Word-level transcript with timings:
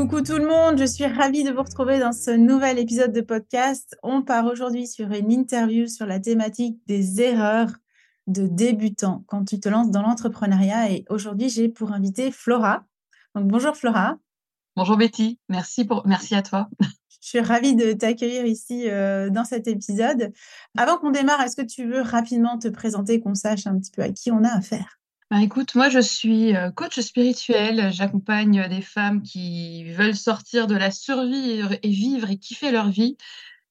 Coucou 0.00 0.22
tout 0.22 0.38
le 0.38 0.48
monde, 0.48 0.78
je 0.78 0.86
suis 0.86 1.04
ravie 1.04 1.44
de 1.44 1.50
vous 1.50 1.62
retrouver 1.62 1.98
dans 1.98 2.12
ce 2.12 2.30
nouvel 2.30 2.78
épisode 2.78 3.12
de 3.12 3.20
podcast. 3.20 3.98
On 4.02 4.22
part 4.22 4.46
aujourd'hui 4.46 4.86
sur 4.86 5.12
une 5.12 5.30
interview 5.30 5.86
sur 5.88 6.06
la 6.06 6.18
thématique 6.18 6.78
des 6.86 7.20
erreurs 7.20 7.68
de 8.26 8.46
débutants 8.46 9.24
quand 9.26 9.44
tu 9.44 9.60
te 9.60 9.68
lances 9.68 9.90
dans 9.90 10.00
l'entrepreneuriat. 10.00 10.90
Et 10.90 11.04
aujourd'hui, 11.10 11.50
j'ai 11.50 11.68
pour 11.68 11.92
inviter 11.92 12.32
Flora. 12.32 12.86
Donc 13.34 13.48
bonjour 13.48 13.76
Flora. 13.76 14.16
Bonjour 14.74 14.96
Betty, 14.96 15.38
merci, 15.50 15.84
pour... 15.84 16.06
merci 16.06 16.34
à 16.34 16.40
toi. 16.40 16.70
Je 17.20 17.28
suis 17.28 17.40
ravie 17.40 17.76
de 17.76 17.92
t'accueillir 17.92 18.46
ici 18.46 18.88
euh, 18.88 19.28
dans 19.28 19.44
cet 19.44 19.68
épisode. 19.68 20.32
Avant 20.78 20.96
qu'on 20.96 21.10
démarre, 21.10 21.42
est-ce 21.42 21.56
que 21.56 21.66
tu 21.66 21.84
veux 21.84 22.00
rapidement 22.00 22.58
te 22.58 22.68
présenter, 22.68 23.20
qu'on 23.20 23.34
sache 23.34 23.66
un 23.66 23.78
petit 23.78 23.90
peu 23.90 24.00
à 24.00 24.08
qui 24.08 24.30
on 24.32 24.44
a 24.44 24.48
affaire? 24.48 24.99
Bah, 25.30 25.40
écoute, 25.42 25.76
moi 25.76 25.88
je 25.88 26.00
suis 26.00 26.56
euh, 26.56 26.70
coach 26.70 26.98
spirituel. 26.98 27.92
J'accompagne 27.92 28.68
des 28.68 28.82
femmes 28.82 29.22
qui 29.22 29.84
veulent 29.92 30.16
sortir 30.16 30.66
de 30.66 30.74
la 30.74 30.90
survie 30.90 31.62
et 31.82 31.88
vivre 31.88 32.30
et 32.30 32.36
kiffer 32.36 32.72
leur 32.72 32.90
vie. 32.90 33.16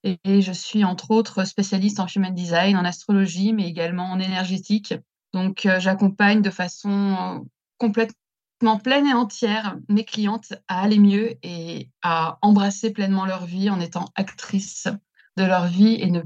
Et 0.03 0.41
je 0.41 0.53
suis 0.53 0.85
entre 0.85 1.11
autres 1.11 1.43
spécialiste 1.43 1.99
en 1.99 2.07
human 2.07 2.33
design, 2.33 2.77
en 2.77 2.85
astrologie, 2.85 3.51
mais 3.51 3.67
également 3.67 4.05
en 4.05 4.19
énergétique. 4.19 4.93
Donc 5.33 5.65
euh, 5.65 5.79
j'accompagne 5.79 6.41
de 6.41 6.49
façon 6.49 7.45
complètement 7.77 8.79
pleine 8.81 9.07
et 9.07 9.13
entière 9.13 9.77
mes 9.89 10.05
clientes 10.05 10.53
à 10.69 10.81
aller 10.81 10.99
mieux 10.99 11.37
et 11.43 11.89
à 12.01 12.39
embrasser 12.41 12.91
pleinement 12.91 13.25
leur 13.25 13.45
vie 13.45 13.69
en 13.69 13.81
étant 13.81 14.05
actrice 14.15 14.87
de 15.35 15.43
leur 15.43 15.67
vie 15.67 15.95
et 15.99 16.09
ne 16.09 16.21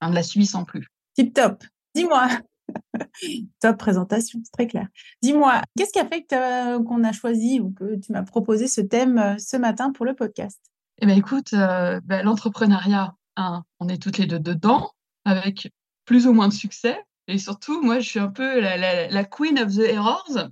la 0.00 0.22
subissant 0.24 0.64
plus. 0.64 0.88
Tip 1.14 1.34
top. 1.34 1.62
Dis-moi, 1.94 2.28
Top 3.60 3.78
présentation, 3.78 4.40
c'est 4.44 4.52
très 4.52 4.66
clair. 4.66 4.88
Dis-moi, 5.22 5.62
qu'est-ce 5.76 5.92
qui 5.92 5.98
a 5.98 6.06
fait 6.06 6.26
qu'on 6.28 7.04
a 7.04 7.12
choisi 7.12 7.60
ou 7.60 7.70
que 7.70 7.96
tu 7.96 8.12
m'as 8.12 8.22
proposé 8.22 8.66
ce 8.66 8.80
thème 8.80 9.18
euh, 9.18 9.38
ce 9.38 9.56
matin 9.56 9.92
pour 9.92 10.04
le 10.04 10.14
podcast? 10.14 10.60
Eh 10.98 11.06
bien, 11.06 11.16
écoute, 11.16 11.52
euh, 11.52 12.00
ben, 12.04 12.24
l'entrepreneuriat, 12.24 13.14
on 13.36 13.88
est 13.88 14.00
toutes 14.00 14.18
les 14.18 14.26
deux 14.26 14.38
dedans, 14.38 14.92
avec 15.24 15.72
plus 16.04 16.26
ou 16.26 16.32
moins 16.32 16.48
de 16.48 16.52
succès. 16.52 17.00
Et 17.28 17.38
surtout, 17.38 17.82
moi, 17.82 18.00
je 18.00 18.08
suis 18.08 18.18
un 18.18 18.28
peu 18.28 18.60
la, 18.60 19.24
queen 19.24 19.58
of 19.58 19.74
the 19.74 19.80
errors. 19.80 20.50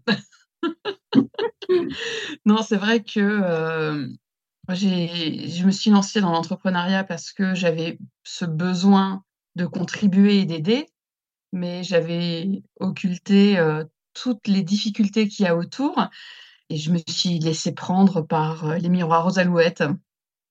non, 2.44 2.62
c'est 2.62 2.76
vrai 2.76 3.02
que 3.02 3.20
euh, 3.20 4.06
je 4.68 5.64
me 5.64 5.70
suis 5.70 5.90
lancée 5.90 6.20
dans 6.20 6.32
l'entrepreneuriat 6.32 7.04
parce 7.04 7.32
que 7.32 7.54
j'avais 7.54 7.98
ce 8.22 8.44
besoin 8.44 9.24
de 9.56 9.66
contribuer 9.66 10.40
et 10.40 10.44
d'aider 10.44 10.86
mais 11.52 11.82
j'avais 11.82 12.62
occulté 12.78 13.58
toutes 14.14 14.46
les 14.46 14.62
difficultés 14.62 15.28
qu'il 15.28 15.46
y 15.46 15.48
a 15.48 15.56
autour 15.56 16.08
et 16.68 16.76
je 16.76 16.92
me 16.92 16.98
suis 17.08 17.38
laissée 17.38 17.72
prendre 17.72 18.22
par 18.22 18.78
les 18.78 18.88
miroirs 18.88 19.26
aux 19.26 19.38
alouettes. 19.38 19.82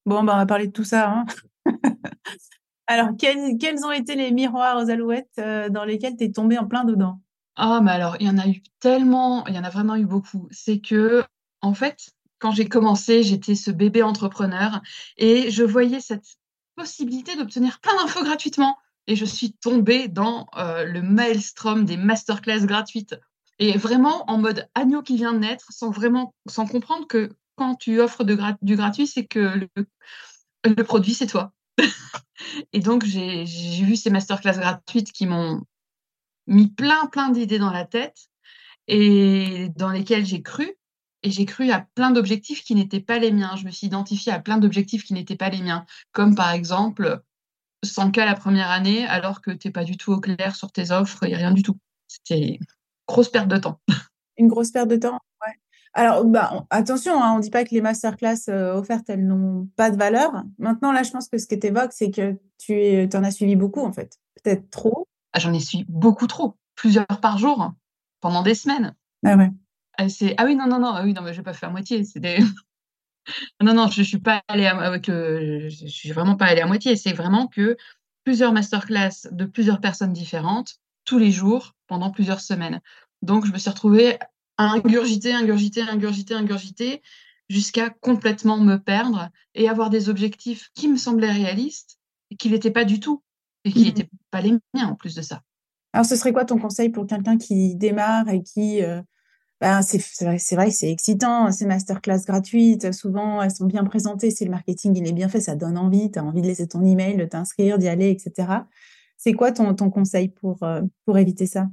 Bon, 0.05 0.23
bah, 0.23 0.33
on 0.33 0.37
va 0.37 0.45
parler 0.45 0.67
de 0.67 0.71
tout 0.71 0.83
ça. 0.83 1.09
Hein. 1.11 1.25
alors, 2.87 3.09
quels, 3.17 3.57
quels, 3.57 3.85
ont 3.85 3.91
été 3.91 4.15
les 4.15 4.31
miroirs 4.31 4.77
aux 4.77 4.89
alouettes 4.89 5.39
dans 5.69 5.85
lesquels 5.85 6.17
tu 6.17 6.25
es 6.25 6.31
tombée 6.31 6.57
en 6.57 6.67
plein 6.67 6.83
dedans? 6.83 7.21
Ah, 7.61 7.81
mais 7.83 7.91
alors, 7.91 8.15
il 8.21 8.27
y 8.27 8.29
en 8.29 8.37
a 8.37 8.47
eu 8.47 8.61
tellement, 8.79 9.45
il 9.47 9.53
y 9.53 9.59
en 9.59 9.65
a 9.65 9.69
vraiment 9.69 9.97
eu 9.97 10.05
beaucoup. 10.05 10.47
C'est 10.49 10.79
que, 10.79 11.25
en 11.61 11.73
fait, 11.73 12.11
quand 12.39 12.51
j'ai 12.51 12.69
commencé, 12.69 13.21
j'étais 13.21 13.55
ce 13.55 13.69
bébé 13.69 14.01
entrepreneur 14.01 14.81
et 15.17 15.51
je 15.51 15.63
voyais 15.63 15.99
cette 15.99 16.37
possibilité 16.75 17.35
d'obtenir 17.35 17.81
plein 17.81 17.93
d'infos 17.97 18.23
gratuitement 18.23 18.77
et 19.07 19.15
je 19.15 19.25
suis 19.25 19.53
tombée 19.53 20.07
dans 20.07 20.47
euh, 20.57 20.83
le 20.83 21.01
maelstrom 21.01 21.85
des 21.85 21.97
masterclass 21.97 22.65
gratuites. 22.65 23.15
Et 23.57 23.77
vraiment 23.77 24.29
en 24.29 24.37
mode 24.37 24.69
agneau 24.73 25.01
qui 25.01 25.17
vient 25.17 25.33
de 25.33 25.39
naître, 25.39 25.65
sans 25.71 25.89
vraiment, 25.89 26.33
sans 26.47 26.65
comprendre 26.65 27.07
que 27.07 27.31
quand 27.57 27.75
tu 27.75 27.99
offres 27.99 28.23
du 28.23 28.75
gratuit, 28.75 29.05
c'est 29.05 29.25
que 29.25 29.67
le, 30.63 30.83
produit, 30.83 31.13
c'est 31.13 31.27
toi. 31.27 31.51
et 32.73 32.79
donc, 32.79 33.03
j'ai 33.03 33.43
vu 33.45 33.97
ces 33.97 34.09
masterclass 34.09 34.57
gratuites 34.57 35.11
qui 35.11 35.25
m'ont 35.25 35.61
mis 36.47 36.69
plein, 36.69 37.07
plein 37.07 37.29
d'idées 37.29 37.59
dans 37.59 37.71
la 37.71 37.83
tête 37.83 38.29
et 38.87 39.69
dans 39.75 39.89
lesquelles 39.89 40.25
j'ai 40.25 40.41
cru. 40.41 40.73
Et 41.21 41.31
j'ai 41.31 41.45
cru 41.45 41.69
à 41.69 41.81
plein 41.95 42.11
d'objectifs 42.11 42.63
qui 42.63 42.75
n'étaient 42.75 43.01
pas 43.01 43.19
les 43.19 43.31
miens. 43.31 43.57
Je 43.57 43.65
me 43.65 43.71
suis 43.71 43.87
identifiée 43.87 44.31
à 44.31 44.39
plein 44.39 44.57
d'objectifs 44.57 45.03
qui 45.03 45.13
n'étaient 45.13 45.35
pas 45.35 45.49
les 45.49 45.61
miens. 45.61 45.85
Comme 46.13 46.33
par 46.33 46.51
exemple, 46.51 47.21
100 47.83 48.11
cas 48.11 48.25
la 48.25 48.35
première 48.35 48.69
année 48.69 49.05
alors 49.05 49.41
que 49.41 49.51
tu 49.51 49.67
n'es 49.67 49.71
pas 49.71 49.83
du 49.83 49.97
tout 49.97 50.11
au 50.11 50.19
clair 50.19 50.55
sur 50.55 50.71
tes 50.71 50.91
offres 50.91 51.23
et 51.23 51.35
rien 51.35 51.51
du 51.51 51.63
tout. 51.63 51.77
C'était 52.07 52.55
une 52.55 52.65
grosse 53.07 53.29
perte 53.29 53.47
de 53.47 53.57
temps. 53.57 53.79
Une 54.37 54.47
grosse 54.47 54.71
perte 54.71 54.87
de 54.87 54.95
temps, 54.95 55.19
ouais. 55.45 55.53
Alors, 55.93 56.23
bah, 56.23 56.65
attention, 56.69 57.21
hein, 57.21 57.33
on 57.33 57.37
ne 57.39 57.41
dit 57.41 57.49
pas 57.49 57.65
que 57.65 57.71
les 57.71 57.81
masterclass 57.81 58.47
euh, 58.47 58.73
offertes, 58.75 59.09
elles 59.09 59.27
n'ont 59.27 59.67
pas 59.75 59.91
de 59.91 59.97
valeur. 59.97 60.43
Maintenant, 60.57 60.93
là, 60.93 61.03
je 61.03 61.11
pense 61.11 61.27
que 61.27 61.37
ce 61.37 61.45
que 61.45 61.55
tu 61.55 61.67
évoques, 61.67 61.91
c'est 61.91 62.09
que 62.09 62.37
tu 62.57 63.17
en 63.17 63.23
as 63.25 63.31
suivi 63.31 63.57
beaucoup, 63.57 63.81
en 63.81 63.91
fait. 63.91 64.17
Peut-être 64.41 64.69
trop. 64.69 65.09
Ah, 65.33 65.39
j'en 65.39 65.51
ai 65.51 65.59
suivi 65.59 65.85
beaucoup 65.89 66.25
trop. 66.27 66.55
Plusieurs 66.75 67.05
par 67.21 67.37
jour, 67.37 67.73
pendant 68.21 68.43
des 68.43 68.55
semaines. 68.55 68.95
Ah 69.25 69.35
ouais. 69.35 69.51
Ah, 69.97 70.05
ah 70.37 70.45
oui, 70.45 70.55
non, 70.55 70.67
non, 70.67 70.79
non, 70.79 70.93
ah 70.93 71.03
oui, 71.03 71.13
non, 71.13 71.21
mais 71.21 71.33
je 71.33 71.39
n'ai 71.39 71.43
pas 71.43 71.51
fait 71.51 71.65
à 71.65 71.69
moitié. 71.69 72.05
C'est 72.05 72.21
des... 72.21 72.39
Non, 73.61 73.73
non, 73.73 73.87
je 73.89 74.01
ne 74.01 74.05
suis 74.05 74.19
pas 74.19 74.41
allée 74.47 74.65
avec 74.65 75.07
je 75.07 75.87
suis 75.87 76.11
vraiment 76.11 76.35
pas 76.35 76.45
allée 76.45 76.61
à 76.61 76.67
moitié. 76.67 76.95
C'est 76.95 77.13
vraiment 77.13 77.47
que 77.47 77.77
plusieurs 78.23 78.53
masterclass 78.53 79.27
de 79.31 79.45
plusieurs 79.45 79.81
personnes 79.81 80.13
différentes 80.13 80.79
tous 81.05 81.17
les 81.17 81.31
jours 81.31 81.75
pendant 81.87 82.11
plusieurs 82.11 82.41
semaines. 82.41 82.81
Donc, 83.21 83.45
je 83.45 83.51
me 83.51 83.57
suis 83.57 83.69
retrouvée 83.69 84.17
à 84.57 84.71
ingurgiter, 84.73 85.33
ingurgiter, 85.33 85.81
ingurgiter, 85.81 86.33
ingurgiter 86.33 87.01
jusqu'à 87.49 87.89
complètement 87.89 88.59
me 88.59 88.77
perdre 88.77 89.29
et 89.55 89.67
avoir 89.67 89.89
des 89.89 90.09
objectifs 90.09 90.69
qui 90.75 90.87
me 90.87 90.97
semblaient 90.97 91.31
réalistes 91.31 91.97
et 92.29 92.35
qui 92.35 92.49
n'étaient 92.49 92.71
pas 92.71 92.85
du 92.85 92.99
tout 92.99 93.23
et 93.63 93.71
qui 93.71 93.83
n'étaient 93.83 94.03
mmh 94.03 94.17
pas 94.31 94.41
les 94.41 94.51
miens 94.75 94.89
en 94.89 94.95
plus 94.95 95.15
de 95.15 95.23
ça. 95.23 95.41
Alors, 95.91 96.05
ce 96.05 96.15
serait 96.15 96.33
quoi 96.33 96.45
ton 96.45 96.59
conseil 96.59 96.89
pour 96.89 97.07
quelqu'un 97.07 97.37
qui 97.37 97.75
démarre 97.75 98.29
et 98.29 98.43
qui 98.43 98.83
euh, 98.83 99.01
ben, 99.61 99.81
c'est 99.81 100.55
vrai, 100.55 100.71
c'est 100.71 100.89
excitant, 100.89 101.51
ces 101.51 101.65
masterclass 101.65 102.23
gratuites, 102.25 102.93
souvent 102.93 103.41
elles 103.41 103.51
sont 103.51 103.65
bien 103.65 103.83
présentées, 103.83 104.31
si 104.31 104.45
le 104.45 104.51
marketing 104.51 104.95
il 104.95 105.07
est 105.07 105.13
bien 105.13 105.27
fait, 105.27 105.41
ça 105.41 105.55
donne 105.55 105.77
envie, 105.77 106.09
tu 106.11 106.19
as 106.19 106.23
envie 106.23 106.41
de 106.41 106.47
laisser 106.47 106.67
ton 106.67 106.85
email, 106.85 107.17
de 107.17 107.25
t'inscrire, 107.25 107.77
d'y 107.77 107.89
aller, 107.89 108.09
etc. 108.09 108.47
C'est 109.17 109.33
quoi 109.33 109.51
ton, 109.51 109.75
ton 109.75 109.89
conseil 109.89 110.29
pour, 110.29 110.63
euh, 110.63 110.81
pour 111.05 111.17
éviter 111.17 111.45
ça? 111.45 111.67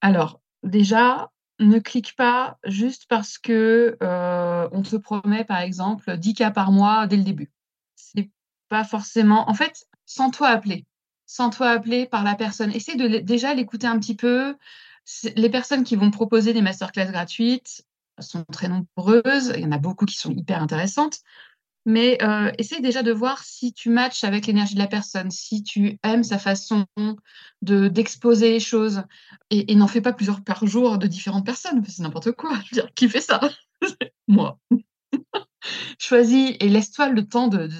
Alors, 0.00 0.40
déjà, 0.62 1.30
ne 1.58 1.78
clique 1.78 2.16
pas 2.16 2.58
juste 2.64 3.06
parce 3.08 3.36
que 3.36 3.96
euh, 4.02 4.68
on 4.72 4.82
te 4.82 4.96
promet, 4.96 5.44
par 5.44 5.60
exemple, 5.60 6.16
10 6.16 6.34
cas 6.34 6.50
par 6.50 6.72
mois 6.72 7.06
dès 7.06 7.16
le 7.16 7.24
début. 7.24 7.52
C'est 7.94 8.30
pas 8.68 8.84
forcément. 8.84 9.50
En 9.50 9.54
fait, 9.54 9.86
sans 10.06 10.30
toi 10.30 10.48
appeler, 10.48 10.86
sans 11.26 11.50
toi 11.50 11.70
appeler 11.70 12.06
par 12.06 12.24
la 12.24 12.34
personne. 12.34 12.72
Essaie 12.72 12.96
de 12.96 13.18
déjà 13.18 13.54
l'écouter 13.54 13.86
un 13.86 13.98
petit 13.98 14.16
peu, 14.16 14.56
les 15.36 15.50
personnes 15.50 15.84
qui 15.84 15.96
vont 15.96 16.10
proposer 16.10 16.52
des 16.52 16.62
masterclass 16.62 17.10
gratuites 17.10 17.84
sont 18.20 18.44
très 18.52 18.68
nombreuses. 18.68 19.52
Il 19.56 19.62
y 19.62 19.66
en 19.66 19.72
a 19.72 19.78
beaucoup 19.78 20.06
qui 20.06 20.16
sont 20.16 20.32
hyper 20.32 20.62
intéressantes. 20.62 21.20
Mais 21.86 22.22
euh, 22.22 22.52
essaye 22.58 22.82
déjà 22.82 23.02
de 23.02 23.12
voir 23.12 23.42
si 23.42 23.72
tu 23.72 23.88
matches 23.88 24.22
avec 24.22 24.46
l'énergie 24.46 24.74
de 24.74 24.78
la 24.78 24.88
personne, 24.88 25.30
si 25.30 25.62
tu 25.62 25.98
aimes 26.02 26.22
sa 26.22 26.38
façon 26.38 26.84
de 27.62 27.88
d'exposer 27.88 28.50
les 28.50 28.60
choses. 28.60 29.04
Et, 29.48 29.74
n'en 29.74 29.88
fais 29.88 30.02
pas 30.02 30.12
plusieurs 30.12 30.44
par 30.44 30.66
jour 30.66 30.98
de 30.98 31.06
différentes 31.06 31.46
personnes. 31.46 31.82
C'est 31.88 32.02
n'importe 32.02 32.32
quoi. 32.32 32.50
Je 32.50 32.56
veux 32.76 32.82
dire, 32.82 32.92
qui 32.94 33.08
fait 33.08 33.22
ça? 33.22 33.40
Moi. 34.28 34.58
Choisis 35.98 36.56
et 36.60 36.68
laisse-toi 36.68 37.08
le 37.08 37.26
temps 37.26 37.48
de, 37.48 37.70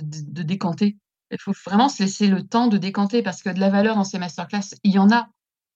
décanter. 0.42 0.96
Il 1.30 1.38
faut 1.38 1.52
vraiment 1.66 1.90
se 1.90 2.02
laisser 2.02 2.28
le 2.28 2.42
temps 2.42 2.68
de 2.68 2.78
décanter 2.78 3.22
parce 3.22 3.42
que 3.42 3.50
de 3.50 3.60
la 3.60 3.68
valeur 3.68 3.96
dans 3.96 4.04
ces 4.04 4.18
masterclass, 4.18 4.74
il 4.84 4.92
y 4.92 4.98
en 4.98 5.10
a. 5.12 5.28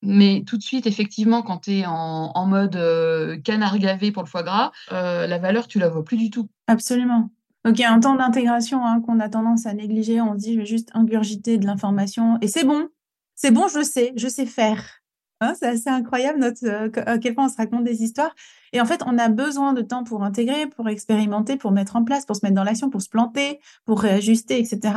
Mais 0.03 0.43
tout 0.47 0.59
de 0.59 0.63
suite, 0.63 0.87
effectivement, 0.87 1.43
quand 1.43 1.59
tu 1.59 1.79
es 1.79 1.85
en, 1.87 2.47
mode 2.47 2.77
euh, 2.77 3.39
canard 3.39 3.79
gavé 3.79 4.11
pour 4.11 4.23
le 4.23 4.29
foie 4.29 4.43
gras, 4.43 4.73
euh, 4.91 5.27
la 5.27 5.39
valeur, 5.39 5.69
tu 5.69 5.79
la 5.79 5.89
vois 5.89 6.05
plus 6.05 6.17
du 6.17 6.31
tout. 6.31 6.49
Absolument. 6.67 7.31
Donc 7.65 7.79
il 7.79 7.83
y 7.83 7.85
a 7.85 7.93
un 7.93 8.01
temps 8.01 8.17
d'intégration 8.17 8.85
hein, 8.85 9.01
qu'on 9.01 9.21
a 9.21 9.29
tendance 9.29 9.67
à 9.67 9.75
négliger. 9.75 10.21
On 10.21 10.35
se 10.35 10.39
dit, 10.39 10.55
je 10.55 10.59
vais 10.61 10.67
juste 10.67 10.91
ingurgiter 10.95 11.59
de 11.59 11.67
l'information 11.67 12.39
et 12.41 12.49
c'est 12.49 12.65
bon. 12.65 12.89
C'est 13.37 13.53
bon, 13.53 13.69
je 13.69 13.83
sais, 13.83 14.13
je 14.17 14.29
sais 14.29 14.47
faire. 14.47 15.03
Hein, 15.41 15.55
c'est 15.59 15.67
assez 15.67 15.89
incroyable 15.89 16.39
notre, 16.39 16.65
euh, 16.65 16.89
à 17.07 17.19
quel 17.19 17.35
point 17.35 17.47
on 17.47 17.49
se 17.49 17.57
raconte 17.57 17.85
des 17.85 18.03
histoires. 18.03 18.35
Et 18.73 18.81
en 18.81 18.85
fait, 18.85 19.03
on 19.07 19.19
a 19.19 19.29
besoin 19.29 19.73
de 19.73 19.83
temps 19.83 20.03
pour 20.03 20.25
intégrer, 20.25 20.67
pour 20.67 20.89
expérimenter, 20.89 21.57
pour 21.57 21.71
mettre 21.71 21.95
en 21.95 22.05
place, 22.05 22.27
pour 22.27 22.35
se 22.35 22.41
mettre 22.45 22.55
dans 22.55 22.65
l'action, 22.65 22.91
pour 22.91 23.03
se 23.03 23.09
planter, 23.09 23.61
pour 23.85 24.01
réajuster, 24.01 24.59
etc. 24.59 24.95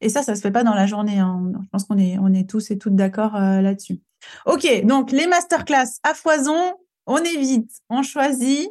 Et 0.00 0.08
ça, 0.08 0.22
ça 0.22 0.34
se 0.34 0.40
fait 0.40 0.50
pas 0.50 0.64
dans 0.64 0.74
la 0.74 0.86
journée. 0.86 1.18
Hein. 1.18 1.52
Je 1.62 1.68
pense 1.70 1.84
qu'on 1.84 1.98
est, 1.98 2.18
on 2.18 2.32
est 2.32 2.48
tous 2.48 2.70
et 2.70 2.78
toutes 2.78 2.94
d'accord 2.96 3.32
là-dessus. 3.34 4.00
Ok, 4.46 4.66
donc 4.84 5.12
les 5.12 5.26
masterclass 5.26 5.98
à 6.02 6.14
foison, 6.14 6.74
on 7.06 7.18
évite, 7.18 7.70
on 7.88 8.02
choisit, 8.02 8.70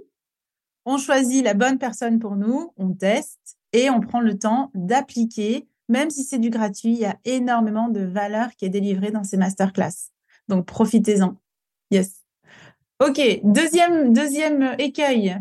on 0.86 0.98
choisit 0.98 1.44
la 1.44 1.54
bonne 1.54 1.78
personne 1.78 2.20
pour 2.20 2.36
nous, 2.36 2.74
on 2.78 2.94
teste 2.94 3.58
et 3.74 3.90
on 3.90 4.00
prend 4.00 4.22
le 4.22 4.38
temps 4.38 4.72
d'appliquer. 4.74 5.68
Même 5.90 6.10
si 6.10 6.24
c'est 6.24 6.40
du 6.40 6.50
gratuit, 6.50 6.94
il 6.94 7.00
y 7.00 7.06
a 7.06 7.18
énormément 7.26 7.90
de 7.90 8.02
valeur 8.02 8.50
qui 8.56 8.66
est 8.66 8.70
délivrée 8.70 9.12
dans 9.12 9.24
ces 9.24 9.38
masterclass. 9.38 10.12
Donc 10.48 10.66
profitez-en. 10.66 11.38
Yes. 11.92 12.24
Ok, 13.00 13.22
deuxième, 13.44 14.14
deuxième 14.14 14.76
écueil. 14.80 15.38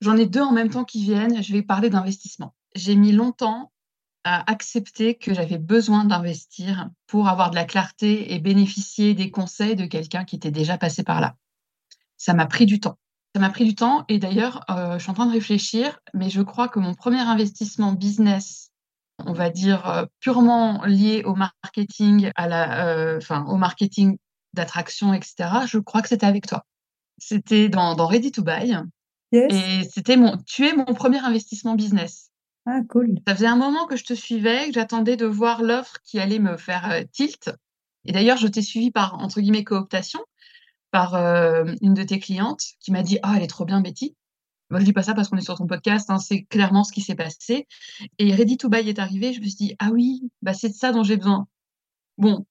J'en 0.00 0.16
ai 0.16 0.26
deux 0.26 0.40
en 0.40 0.52
même 0.52 0.70
temps 0.70 0.84
qui 0.84 1.02
viennent. 1.02 1.42
Je 1.42 1.52
vais 1.52 1.62
parler 1.62 1.90
d'investissement. 1.90 2.54
J'ai 2.74 2.94
mis 2.94 3.12
longtemps 3.12 3.71
à 4.24 4.50
accepter 4.50 5.16
que 5.16 5.34
j'avais 5.34 5.58
besoin 5.58 6.04
d'investir 6.04 6.88
pour 7.06 7.28
avoir 7.28 7.50
de 7.50 7.56
la 7.56 7.64
clarté 7.64 8.32
et 8.32 8.38
bénéficier 8.38 9.14
des 9.14 9.30
conseils 9.30 9.76
de 9.76 9.86
quelqu'un 9.86 10.24
qui 10.24 10.36
était 10.36 10.50
déjà 10.50 10.78
passé 10.78 11.02
par 11.02 11.20
là. 11.20 11.36
Ça 12.16 12.34
m'a 12.34 12.46
pris 12.46 12.66
du 12.66 12.78
temps. 12.78 12.98
Ça 13.34 13.40
m'a 13.40 13.50
pris 13.50 13.64
du 13.64 13.74
temps 13.74 14.04
et 14.08 14.18
d'ailleurs, 14.18 14.64
euh, 14.70 14.98
je 14.98 15.02
suis 15.02 15.10
en 15.10 15.14
train 15.14 15.26
de 15.26 15.32
réfléchir, 15.32 15.98
mais 16.14 16.30
je 16.30 16.42
crois 16.42 16.68
que 16.68 16.78
mon 16.78 16.94
premier 16.94 17.20
investissement 17.20 17.92
business, 17.92 18.70
on 19.18 19.32
va 19.32 19.50
dire 19.50 19.88
euh, 19.88 20.04
purement 20.20 20.84
lié 20.84 21.22
au 21.24 21.34
marketing, 21.34 22.30
à 22.36 22.46
la, 22.46 22.86
euh, 22.86 23.16
enfin 23.16 23.44
au 23.46 23.56
marketing 23.56 24.18
d'attraction, 24.52 25.14
etc. 25.14 25.34
Je 25.66 25.78
crois 25.78 26.02
que 26.02 26.08
c'était 26.08 26.26
avec 26.26 26.46
toi. 26.46 26.64
C'était 27.18 27.68
dans, 27.68 27.94
dans 27.94 28.06
Ready 28.06 28.32
to 28.32 28.42
Buy. 28.42 28.76
Et 29.32 29.88
c'était 29.90 30.16
mon, 30.16 30.36
tu 30.46 30.66
es 30.66 30.76
mon 30.76 30.84
premier 30.84 31.18
investissement 31.18 31.74
business. 31.74 32.31
Ah, 32.64 32.80
cool. 32.88 33.18
Ça 33.26 33.34
faisait 33.34 33.46
un 33.46 33.56
moment 33.56 33.86
que 33.86 33.96
je 33.96 34.04
te 34.04 34.14
suivais, 34.14 34.68
que 34.68 34.74
j'attendais 34.74 35.16
de 35.16 35.26
voir 35.26 35.62
l'offre 35.62 35.98
qui 36.04 36.20
allait 36.20 36.38
me 36.38 36.56
faire 36.56 36.90
euh, 36.90 37.02
tilt. 37.10 37.50
Et 38.04 38.12
d'ailleurs, 38.12 38.36
je 38.36 38.46
t'ai 38.46 38.62
suivi 38.62 38.90
par, 38.90 39.14
entre 39.14 39.40
guillemets, 39.40 39.64
cooptation, 39.64 40.20
par 40.92 41.14
euh, 41.14 41.64
une 41.80 41.94
de 41.94 42.04
tes 42.04 42.20
clientes 42.20 42.62
qui 42.80 42.92
m'a 42.92 43.02
dit 43.02 43.18
Ah, 43.22 43.34
elle 43.36 43.42
est 43.42 43.48
trop 43.48 43.64
bien, 43.64 43.80
Betty. 43.80 44.16
Moi, 44.70 44.80
je 44.80 44.84
dis 44.84 44.92
pas 44.92 45.02
ça 45.02 45.14
parce 45.14 45.28
qu'on 45.28 45.36
est 45.36 45.42
sur 45.42 45.58
ton 45.58 45.66
podcast, 45.66 46.08
hein, 46.08 46.18
c'est 46.18 46.44
clairement 46.44 46.84
ce 46.84 46.92
qui 46.92 47.02
s'est 47.02 47.14
passé. 47.14 47.66
Et 48.18 48.34
Ready 48.34 48.56
to 48.56 48.68
Buy 48.68 48.88
est 48.88 48.98
arrivé, 48.98 49.32
je 49.32 49.40
me 49.40 49.44
suis 49.44 49.54
dit 49.54 49.76
Ah 49.78 49.90
oui, 49.92 50.22
bah, 50.40 50.54
c'est 50.54 50.70
de 50.70 50.74
ça 50.74 50.92
dont 50.92 51.02
j'ai 51.02 51.16
besoin. 51.16 51.46
Bon, 52.16 52.46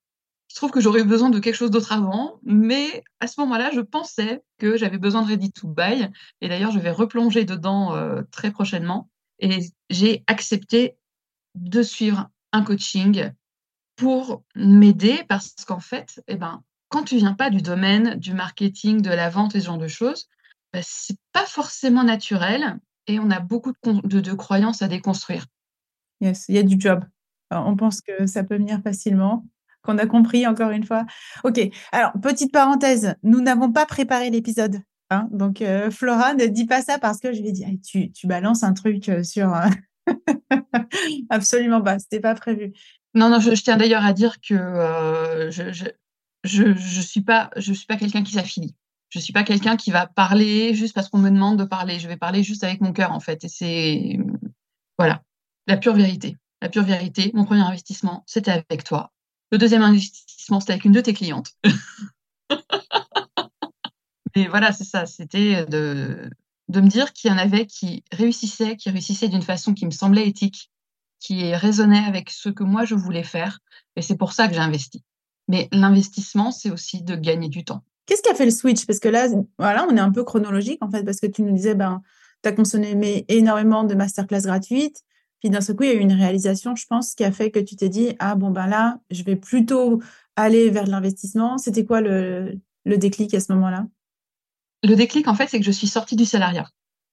je 0.49 0.55
trouve 0.55 0.71
que 0.71 0.81
j'aurais 0.81 1.01
eu 1.01 1.05
besoin 1.05 1.29
de 1.29 1.39
quelque 1.39 1.55
chose 1.55 1.71
d'autre 1.71 1.93
avant, 1.93 2.39
mais 2.43 3.03
à 3.21 3.27
ce 3.27 3.39
moment-là, 3.41 3.71
je 3.73 3.79
pensais 3.79 4.43
que 4.57 4.77
j'avais 4.77 4.97
besoin 4.97 5.21
de 5.21 5.27
Ready 5.29 5.51
to 5.51 5.67
Buy. 5.67 6.09
Et 6.41 6.49
d'ailleurs, 6.49 6.71
je 6.71 6.79
vais 6.79 6.91
replonger 6.91 7.45
dedans 7.45 7.95
euh, 7.95 8.21
très 8.31 8.51
prochainement. 8.51 9.09
Et 9.41 9.59
j'ai 9.89 10.23
accepté 10.27 10.95
de 11.55 11.83
suivre 11.83 12.29
un 12.53 12.63
coaching 12.63 13.31
pour 13.95 14.43
m'aider 14.55 15.23
parce 15.27 15.53
qu'en 15.65 15.79
fait, 15.79 16.23
eh 16.27 16.35
ben, 16.35 16.63
quand 16.89 17.03
tu 17.03 17.17
viens 17.17 17.33
pas 17.33 17.49
du 17.49 17.61
domaine 17.61 18.15
du 18.15 18.33
marketing, 18.33 19.01
de 19.01 19.09
la 19.09 19.29
vente 19.29 19.55
et 19.55 19.59
ce 19.59 19.65
genre 19.65 19.77
de 19.77 19.87
choses, 19.87 20.21
ce 20.21 20.27
ben, 20.73 20.83
c'est 20.85 21.17
pas 21.33 21.45
forcément 21.45 22.03
naturel 22.03 22.79
et 23.07 23.19
on 23.19 23.29
a 23.31 23.39
beaucoup 23.39 23.73
de, 23.83 24.33
croyances 24.33 24.81
à 24.81 24.87
déconstruire. 24.87 25.45
Yes, 26.21 26.45
il 26.49 26.55
y 26.55 26.59
a 26.59 26.63
du 26.63 26.79
job. 26.79 27.03
on 27.49 27.75
pense 27.75 28.01
que 28.01 28.25
ça 28.27 28.43
peut 28.43 28.57
venir 28.57 28.79
facilement, 28.83 29.45
qu'on 29.81 29.97
a 29.97 30.05
compris 30.05 30.45
encore 30.45 30.71
une 30.71 30.85
fois. 30.85 31.05
Ok, 31.43 31.59
alors 31.91 32.11
petite 32.21 32.51
parenthèse, 32.51 33.15
nous 33.23 33.41
n'avons 33.41 33.71
pas 33.71 33.85
préparé 33.85 34.29
l'épisode. 34.29 34.81
Hein. 35.11 35.27
Donc, 35.31 35.61
euh, 35.61 35.91
Flora, 35.91 36.33
ne 36.33 36.45
dis 36.47 36.65
pas 36.65 36.81
ça 36.81 36.97
parce 36.97 37.19
que 37.19 37.33
je 37.33 37.43
vais 37.43 37.51
dire, 37.51 37.67
tu, 37.85 38.11
tu 38.13 38.27
balances 38.27 38.63
un 38.63 38.73
truc 38.73 39.09
euh, 39.09 39.23
sur. 39.23 39.53
Euh, 39.53 39.67
Absolument 41.29 41.81
pas, 41.81 41.99
c'était 41.99 42.21
pas 42.21 42.33
prévu. 42.33 42.73
Non, 43.13 43.29
non, 43.29 43.39
je, 43.39 43.51
tiens 43.61 43.75
d'ailleurs 43.75 44.05
à 44.05 44.13
dire 44.13 44.39
que 44.39 44.55
je, 45.51 45.71
je, 45.73 45.85
je, 46.45 46.73
je, 46.73 47.01
suis 47.01 47.21
pas, 47.21 47.49
pas 47.87 47.97
quelqu'un 47.97 48.23
qui 48.23 48.33
s'affilie. 48.33 48.73
Je 49.09 49.19
suis 49.19 49.33
pas 49.33 49.43
quelqu'un 49.43 49.75
qui 49.75 49.91
va 49.91 50.07
parler 50.07 50.73
juste 50.73 50.95
parce 50.95 51.09
qu'on 51.09 51.17
me 51.17 51.29
demande 51.29 51.59
de 51.59 51.65
parler. 51.65 51.99
Je 51.99 52.07
vais 52.07 52.15
parler 52.15 52.41
juste 52.41 52.63
avec 52.63 52.79
mon 52.79 52.93
cœur, 52.93 53.11
en 53.11 53.19
fait. 53.19 53.43
Et 53.43 53.49
c'est. 53.49 54.17
Voilà, 54.97 55.21
la 55.67 55.75
pure 55.75 55.93
vérité. 55.93 56.37
La 56.61 56.69
pure 56.69 56.83
vérité. 56.83 57.31
Mon 57.33 57.43
premier 57.43 57.61
investissement, 57.61 58.23
c'était 58.27 58.51
avec 58.51 58.85
toi. 58.85 59.11
Le 59.51 59.57
deuxième 59.57 59.83
investissement, 59.83 60.61
c'était 60.61 60.73
avec 60.73 60.85
une 60.85 60.93
de 60.93 61.01
tes 61.01 61.13
clientes. 61.13 61.51
Et 64.35 64.47
voilà, 64.47 64.71
c'est 64.71 64.83
ça. 64.83 65.05
C'était 65.05 65.65
de, 65.65 66.29
de 66.69 66.81
me 66.81 66.87
dire 66.87 67.13
qu'il 67.13 67.29
y 67.29 67.33
en 67.33 67.37
avait 67.37 67.65
qui 67.65 68.03
réussissaient, 68.11 68.75
qui 68.77 68.89
réussissaient 68.89 69.27
d'une 69.27 69.41
façon 69.41 69.73
qui 69.73 69.85
me 69.85 69.91
semblait 69.91 70.27
éthique, 70.27 70.71
qui 71.19 71.53
résonnait 71.53 72.03
avec 72.05 72.29
ce 72.29 72.49
que 72.49 72.63
moi 72.63 72.85
je 72.85 72.95
voulais 72.95 73.23
faire. 73.23 73.59
Et 73.95 74.01
c'est 74.01 74.17
pour 74.17 74.33
ça 74.33 74.47
que 74.47 74.53
j'ai 74.53 74.59
investi. 74.59 75.03
Mais 75.47 75.67
l'investissement, 75.71 76.51
c'est 76.51 76.71
aussi 76.71 77.03
de 77.03 77.15
gagner 77.15 77.49
du 77.49 77.63
temps. 77.63 77.83
Qu'est-ce 78.05 78.21
qui 78.21 78.29
a 78.29 78.35
fait 78.35 78.45
le 78.45 78.51
switch? 78.51 78.85
Parce 78.85 78.99
que 78.99 79.09
là, 79.09 79.27
voilà, 79.57 79.85
on 79.89 79.95
est 79.95 79.99
un 79.99 80.11
peu 80.11 80.23
chronologique 80.23 80.79
en 80.81 80.89
fait, 80.89 81.03
parce 81.03 81.19
que 81.19 81.27
tu 81.27 81.43
nous 81.43 81.53
disais, 81.53 81.75
ben, 81.75 82.01
tu 82.43 82.49
as 82.49 82.51
consommé 82.53 83.25
énormément 83.27 83.83
de 83.83 83.93
masterclass 83.93 84.41
gratuites. 84.41 85.03
Puis 85.39 85.49
d'un 85.49 85.61
seul 85.61 85.75
coup, 85.75 85.83
il 85.83 85.89
y 85.89 85.91
a 85.91 85.95
eu 85.95 85.99
une 85.99 86.13
réalisation, 86.13 86.75
je 86.75 86.85
pense, 86.85 87.15
qui 87.15 87.23
a 87.23 87.31
fait 87.31 87.51
que 87.51 87.59
tu 87.59 87.75
t'es 87.75 87.89
dit, 87.89 88.15
ah 88.19 88.35
bon, 88.35 88.51
ben 88.51 88.67
là, 88.67 88.99
je 89.09 89.23
vais 89.23 89.35
plutôt 89.35 90.01
aller 90.35 90.69
vers 90.69 90.85
l'investissement. 90.85 91.57
C'était 91.57 91.83
quoi 91.85 91.99
le, 92.01 92.59
le 92.85 92.97
déclic 92.97 93.33
à 93.33 93.39
ce 93.39 93.51
moment-là? 93.53 93.87
Le 94.83 94.95
déclic, 94.95 95.27
en 95.27 95.35
fait, 95.35 95.47
c'est 95.47 95.59
que 95.59 95.65
je 95.65 95.71
suis 95.71 95.87
sortie 95.87 96.15
du 96.15 96.25
salariat. 96.25 96.67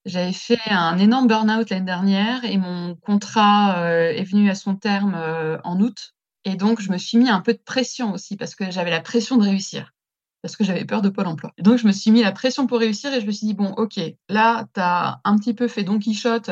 J'avais 0.04 0.32
fait 0.32 0.58
un 0.70 0.96
énorme 0.98 1.26
burn-out 1.26 1.68
l'année 1.70 1.84
dernière 1.84 2.44
et 2.44 2.56
mon 2.56 2.94
contrat 2.96 3.78
euh, 3.82 4.10
est 4.10 4.24
venu 4.24 4.48
à 4.48 4.54
son 4.54 4.74
terme 4.74 5.14
euh, 5.14 5.58
en 5.64 5.80
août. 5.80 6.14
Et 6.44 6.56
donc, 6.56 6.80
je 6.80 6.90
me 6.90 6.98
suis 6.98 7.18
mis 7.18 7.28
un 7.28 7.40
peu 7.40 7.52
de 7.52 7.60
pression 7.62 8.12
aussi 8.12 8.36
parce 8.36 8.54
que 8.54 8.70
j'avais 8.70 8.90
la 8.90 9.00
pression 9.00 9.36
de 9.36 9.42
réussir, 9.42 9.92
parce 10.40 10.56
que 10.56 10.64
j'avais 10.64 10.84
peur 10.84 11.02
de 11.02 11.10
Pôle 11.10 11.26
emploi. 11.26 11.52
Et 11.58 11.62
donc, 11.62 11.78
je 11.78 11.86
me 11.86 11.92
suis 11.92 12.10
mis 12.10 12.22
la 12.22 12.32
pression 12.32 12.66
pour 12.66 12.78
réussir 12.78 13.12
et 13.12 13.20
je 13.20 13.26
me 13.26 13.32
suis 13.32 13.46
dit, 13.46 13.54
bon, 13.54 13.72
OK, 13.72 14.00
là, 14.28 14.66
tu 14.72 14.80
as 14.80 15.20
un 15.24 15.36
petit 15.36 15.52
peu 15.52 15.68
fait 15.68 15.82
Don 15.82 15.98
Quichotte, 15.98 16.46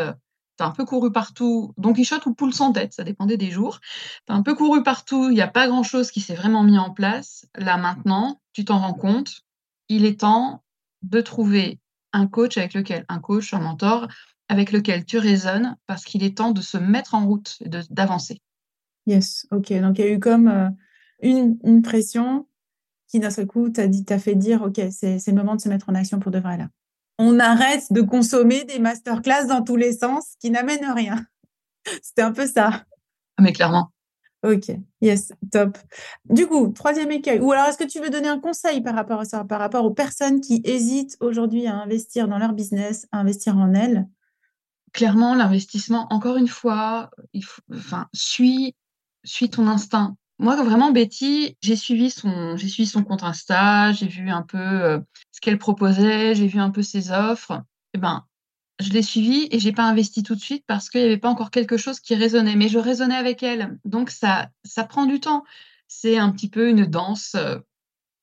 tu 0.59 0.65
as 0.65 0.67
un 0.67 0.73
peu 0.73 0.85
couru 0.85 1.11
partout, 1.13 1.73
Don 1.79 1.95
Quichotte 1.95 2.27
ou 2.27 2.35
poule 2.35 2.53
sans 2.53 2.73
tête, 2.73 2.93
ça 2.93 3.05
dépendait 3.05 3.39
des 3.39 3.51
jours. 3.51 3.81
Tu 4.27 4.33
as 4.33 4.35
un 4.35 4.43
peu 4.43 4.55
couru 4.55 4.83
partout, 4.83 5.31
il 5.31 5.35
n'y 5.35 5.41
a 5.41 5.49
pas 5.49 5.69
grand-chose 5.69 6.11
qui 6.11 6.21
s'est 6.21 6.35
vraiment 6.35 6.63
mis 6.63 6.79
en 6.79 6.91
place. 6.91 7.47
Là, 7.57 7.79
maintenant, 7.79 8.43
tu 8.53 8.67
t'en 8.67 8.81
rends 8.81 8.95
compte, 8.95 9.45
il 9.89 10.05
est 10.05 10.21
temps 10.21 10.63
de 11.03 11.21
trouver 11.21 11.81
un 12.13 12.27
coach 12.27 12.57
avec 12.57 12.75
lequel, 12.75 13.05
un 13.09 13.21
coach, 13.21 13.53
un 13.55 13.61
mentor, 13.61 14.09
avec 14.49 14.73
lequel 14.73 15.05
tu 15.05 15.19
raisonnes 15.19 15.77
parce 15.87 16.05
qu'il 16.05 16.23
est 16.23 16.37
temps 16.37 16.53
de 16.53 16.61
se 16.61 16.79
mettre 16.79 17.15
en 17.15 17.27
route 17.27 17.57
et 17.61 17.69
d'avancer. 17.91 18.41
Yes, 19.07 19.47
ok. 19.51 19.73
Donc 19.81 19.99
il 19.99 20.05
y 20.05 20.09
a 20.09 20.13
eu 20.13 20.19
comme 20.19 20.49
euh, 20.49 20.69
une, 21.21 21.83
pression 21.83 22.47
qui 23.09 23.21
d'un 23.21 23.31
seul 23.31 23.47
coup 23.47 23.71
t'a 23.71 23.87
dit, 23.87 24.05
t'a 24.05 24.19
fait 24.19 24.35
dire, 24.35 24.63
ok, 24.63 24.81
c'est 24.91 25.27
le 25.27 25.35
moment 25.35 25.57
de 25.57 25.61
se 25.61 25.69
mettre 25.69 25.89
en 25.89 25.95
action 25.95 26.19
pour 26.19 26.33
de 26.33 26.39
vrai 26.39 26.57
là. 26.57 26.69
On 27.19 27.39
arrête 27.39 27.93
de 27.93 28.03
consommer 28.03 28.65
des 28.65 28.79
masterclass 28.79 29.47
dans 29.47 29.63
tous 29.63 29.77
les 29.77 29.93
sens 29.93 30.35
qui 30.39 30.51
n'amènent 30.51 30.93
rien. 30.93 31.25
C'était 32.03 32.23
un 32.23 32.33
peu 32.33 32.47
ça. 32.47 32.85
Mais 33.41 33.53
clairement. 33.53 33.91
Ok, 34.47 34.71
yes, 35.01 35.33
top. 35.51 35.77
Du 36.27 36.47
coup, 36.47 36.69
troisième 36.69 37.11
écueil. 37.11 37.41
Ou 37.41 37.51
alors, 37.51 37.67
est-ce 37.67 37.79
que 37.79 37.85
tu 37.85 38.01
veux 38.01 38.11
donner 38.11 38.29
un 38.29 38.39
conseil 38.39 38.81
par 38.81 38.95
rapport 38.95 39.19
à 39.19 39.25
ça, 39.25 39.45
par 39.45 39.59
rapport 39.59 39.85
aux 39.85 39.91
personnes 39.93 40.41
qui 40.41 40.61
hésitent 40.65 41.17
aujourd'hui 41.19 41.67
à 41.67 41.75
investir 41.75 42.29
dans 42.29 42.39
leur 42.39 42.53
business, 42.53 43.09
à 43.11 43.19
investir 43.19 43.57
en 43.57 43.75
elles? 43.75 44.07
Clairement, 44.93 45.35
l'investissement, 45.35 46.07
encore 46.11 46.37
une 46.37 46.47
fois, 46.47 47.11
suis, 48.13 48.77
suis 49.25 49.51
ton 49.51 49.67
instinct. 49.67 50.17
Moi, 50.39 50.55
vraiment, 50.63 50.93
Betty, 50.93 51.57
j'ai 51.61 51.77
suivi 51.77 52.11
son, 52.11 52.57
j'ai 52.57 52.69
suivi 52.69 52.87
son 52.87 53.03
compte 53.03 53.25
Insta, 53.25 53.91
j'ai 53.93 54.07
vu 54.07 54.31
un 54.31 54.43
peu 54.43 54.59
euh, 54.59 55.01
ce 55.33 55.41
qu'elle 55.41 55.59
proposait, 55.59 56.37
j'ai 56.37 56.47
vu 56.47 56.61
un 56.61 56.71
peu 56.71 56.83
ses 56.83 57.11
offres. 57.11 57.63
Eh 57.95 57.99
ben, 57.99 58.25
je 58.79 58.91
l'ai 58.91 59.03
suivie 59.03 59.49
et 59.51 59.59
j'ai 59.59 59.73
pas 59.73 59.85
investi 59.85 60.23
tout 60.23 60.35
de 60.35 60.41
suite 60.41 60.65
parce 60.67 60.91
qu'il 60.91 61.01
n'y 61.01 61.07
avait 61.07 61.17
pas 61.17 61.31
encore 61.31 61.51
quelque 61.51 61.77
chose 61.77 62.01
qui 62.01 62.15
résonnait. 62.15 62.57
Mais 62.57 62.69
je 62.69 62.79
résonnais 62.79 63.17
avec 63.17 63.43
elle. 63.43 63.79
Donc, 63.85 64.11
ça, 64.11 64.51
ça 64.65 64.85
prend 64.85 65.07
du 65.07 65.21
temps. 65.21 65.45
C'est 65.89 66.19
un 66.19 66.31
petit 66.31 66.49
peu 66.51 66.69
une 66.69 66.85
danse. 66.85 67.35
Euh, 67.37 67.59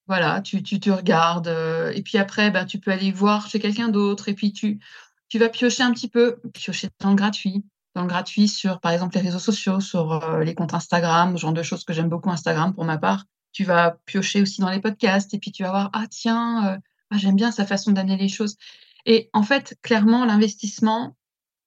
voilà, 0.08 0.42
tu, 0.42 0.62
tu 0.62 0.80
te 0.80 0.90
regardes. 0.90 1.48
Euh, 1.48 1.92
et 1.92 2.04
puis 2.04 2.18
après, 2.18 2.52
ben, 2.52 2.66
tu 2.66 2.80
peux 2.80 2.92
aller 2.92 3.12
voir 3.12 3.48
chez 3.50 3.60
quelqu'un 3.60 3.90
d'autre. 3.90 4.30
Et 4.30 4.36
puis, 4.36 4.54
tu, 4.54 4.80
tu 5.30 5.40
vas 5.40 5.50
piocher 5.50 5.84
un 5.84 5.92
petit 5.92 6.10
peu, 6.10 6.40
piocher 6.54 6.90
dans 7.00 7.10
le 7.10 7.16
gratuit. 7.16 7.66
dans 7.96 8.02
le 8.04 8.08
gratuit 8.08 8.48
sur, 8.48 8.80
par 8.80 8.92
exemple, 8.92 9.16
les 9.16 9.22
réseaux 9.22 9.40
sociaux, 9.40 9.80
sur 9.80 10.40
les 10.40 10.54
comptes 10.56 10.74
Instagram, 10.74 11.38
genre 11.38 11.54
de 11.54 11.64
choses 11.64 11.84
que 11.84 11.94
j'aime 11.94 12.10
beaucoup 12.10 12.30
Instagram 12.30 12.74
pour 12.74 12.86
ma 12.86 12.98
part. 12.98 13.26
Tu 13.54 13.64
vas 13.64 13.98
piocher 14.06 14.42
aussi 14.42 14.62
dans 14.62 14.70
les 14.70 14.82
podcasts 14.82 15.34
et 15.34 15.40
puis 15.40 15.52
tu 15.52 15.64
vas 15.64 15.70
voir, 15.70 15.90
ah 15.94 16.06
tiens, 16.10 16.80
ah, 17.12 17.18
j'aime 17.18 17.36
bien 17.36 17.52
sa 17.52 17.66
façon 17.66 17.92
d'amener 17.92 18.18
les 18.18 18.30
choses. 18.30 18.56
Et 19.06 19.30
en 19.34 19.44
fait, 19.44 19.78
clairement, 19.82 20.26
l'investissement, 20.26 21.16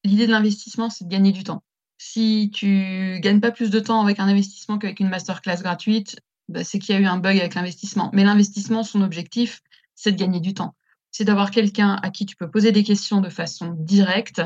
l'idée 0.05 0.27
de 0.27 0.33
l'investissement, 0.33 0.91
c'est 0.91 1.05
de 1.05 1.11
gagner 1.11 1.33
du 1.33 1.45
temps. 1.45 1.63
Si 1.99 2.51
tu 2.55 3.19
gagnes 3.21 3.41
pas 3.41 3.51
plus 3.51 3.71
de 3.71 3.81
temps 3.81 4.03
avec 4.03 4.21
un 4.21 4.29
investissement 4.29 4.79
qu'avec 4.79 5.01
une 5.01 5.09
masterclass 5.09 5.63
gratuite, 5.63 6.21
bah, 6.49 6.65
c'est 6.65 6.79
qu'il 6.79 6.95
y 6.95 6.99
a 6.99 7.01
eu 7.01 7.07
un 7.07 7.19
bug 7.19 7.39
avec 7.39 7.55
l'investissement. 7.55 8.11
Mais 8.13 8.25
l'investissement, 8.25 8.85
son 8.85 9.03
objectif, 9.03 9.63
c'est 9.95 10.13
de 10.13 10.17
gagner 10.17 10.41
du 10.41 10.55
temps. 10.55 10.75
C'est 11.11 11.25
d'avoir 11.25 11.51
quelqu'un 11.51 11.99
à 12.03 12.11
qui 12.11 12.27
tu 12.27 12.37
peux 12.37 12.51
poser 12.51 12.73
des 12.73 12.85
questions 12.85 13.21
de 13.21 13.31
façon 13.31 13.75
directe. 13.79 14.43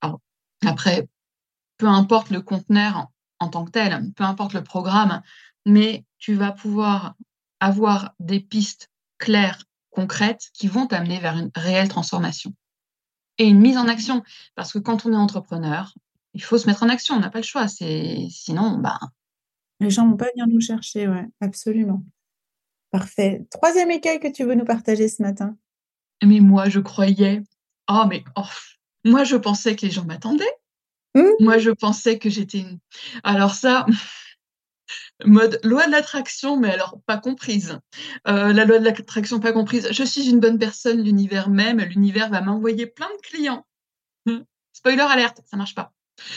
Alors, 0.00 0.20
après, 0.64 1.08
peu 1.78 1.86
importe 1.86 2.30
le 2.30 2.42
conteneur 2.42 3.08
en 3.38 3.48
tant 3.48 3.64
que 3.64 3.70
tel, 3.70 4.12
peu 4.14 4.24
importe 4.24 4.52
le 4.52 4.62
programme, 4.62 5.22
mais 5.66 6.04
tu 6.18 6.34
vas 6.34 6.52
pouvoir 6.52 7.14
avoir 7.60 8.14
des 8.18 8.40
pistes 8.40 8.90
claires, 9.18 9.64
concrètes, 9.92 10.50
qui 10.54 10.66
vont 10.66 10.86
t'amener 10.86 11.20
vers 11.20 11.36
une 11.36 11.50
réelle 11.54 11.88
transformation. 11.88 12.52
Et 13.38 13.46
une 13.46 13.60
mise 13.60 13.78
en 13.78 13.88
action, 13.88 14.22
parce 14.54 14.72
que 14.72 14.78
quand 14.78 15.06
on 15.06 15.12
est 15.12 15.16
entrepreneur, 15.16 15.94
il 16.34 16.42
faut 16.42 16.58
se 16.58 16.66
mettre 16.66 16.82
en 16.82 16.88
action, 16.88 17.14
on 17.14 17.20
n'a 17.20 17.30
pas 17.30 17.38
le 17.38 17.44
choix. 17.44 17.68
C'est 17.68 18.26
sinon, 18.30 18.78
bah. 18.78 18.98
Les 19.80 19.90
gens 19.90 20.08
vont 20.08 20.16
pas 20.16 20.28
venir 20.34 20.46
nous 20.46 20.60
chercher, 20.60 21.08
ouais, 21.08 21.26
absolument. 21.40 22.02
Parfait. 22.90 23.46
Troisième 23.50 23.90
écueil 23.90 24.20
que 24.20 24.28
tu 24.28 24.44
veux 24.44 24.54
nous 24.54 24.64
partager 24.64 25.08
ce 25.08 25.22
matin. 25.22 25.56
Mais 26.22 26.40
moi, 26.40 26.68
je 26.68 26.78
croyais. 26.78 27.42
Oh, 27.88 28.04
mais 28.08 28.22
oh, 28.36 28.42
moi, 29.04 29.24
je 29.24 29.36
pensais 29.36 29.74
que 29.74 29.86
les 29.86 29.90
gens 29.90 30.04
m'attendaient. 30.04 30.44
Mmh. 31.14 31.22
Moi, 31.40 31.58
je 31.58 31.70
pensais 31.70 32.18
que 32.18 32.30
j'étais 32.30 32.58
une. 32.58 32.78
Alors 33.24 33.54
ça, 33.54 33.86
mode 35.24 35.58
loi 35.64 35.86
de 35.86 35.92
l'attraction, 35.92 36.58
mais 36.58 36.70
alors 36.70 37.00
pas 37.06 37.18
comprise. 37.18 37.78
Euh, 38.28 38.52
la 38.52 38.64
loi 38.64 38.78
de 38.78 38.84
l'attraction 38.84 39.40
pas 39.40 39.52
comprise. 39.52 39.88
Je 39.90 40.04
suis 40.04 40.28
une 40.28 40.40
bonne 40.40 40.58
personne, 40.58 41.02
l'univers 41.02 41.48
même. 41.48 41.80
L'univers 41.80 42.30
va 42.30 42.40
m'envoyer 42.40 42.86
plein 42.86 43.08
de 43.08 43.20
clients. 43.22 43.66
Spoiler 44.72 45.02
alerte, 45.02 45.40
ça 45.44 45.56
marche 45.56 45.74
pas. 45.74 45.92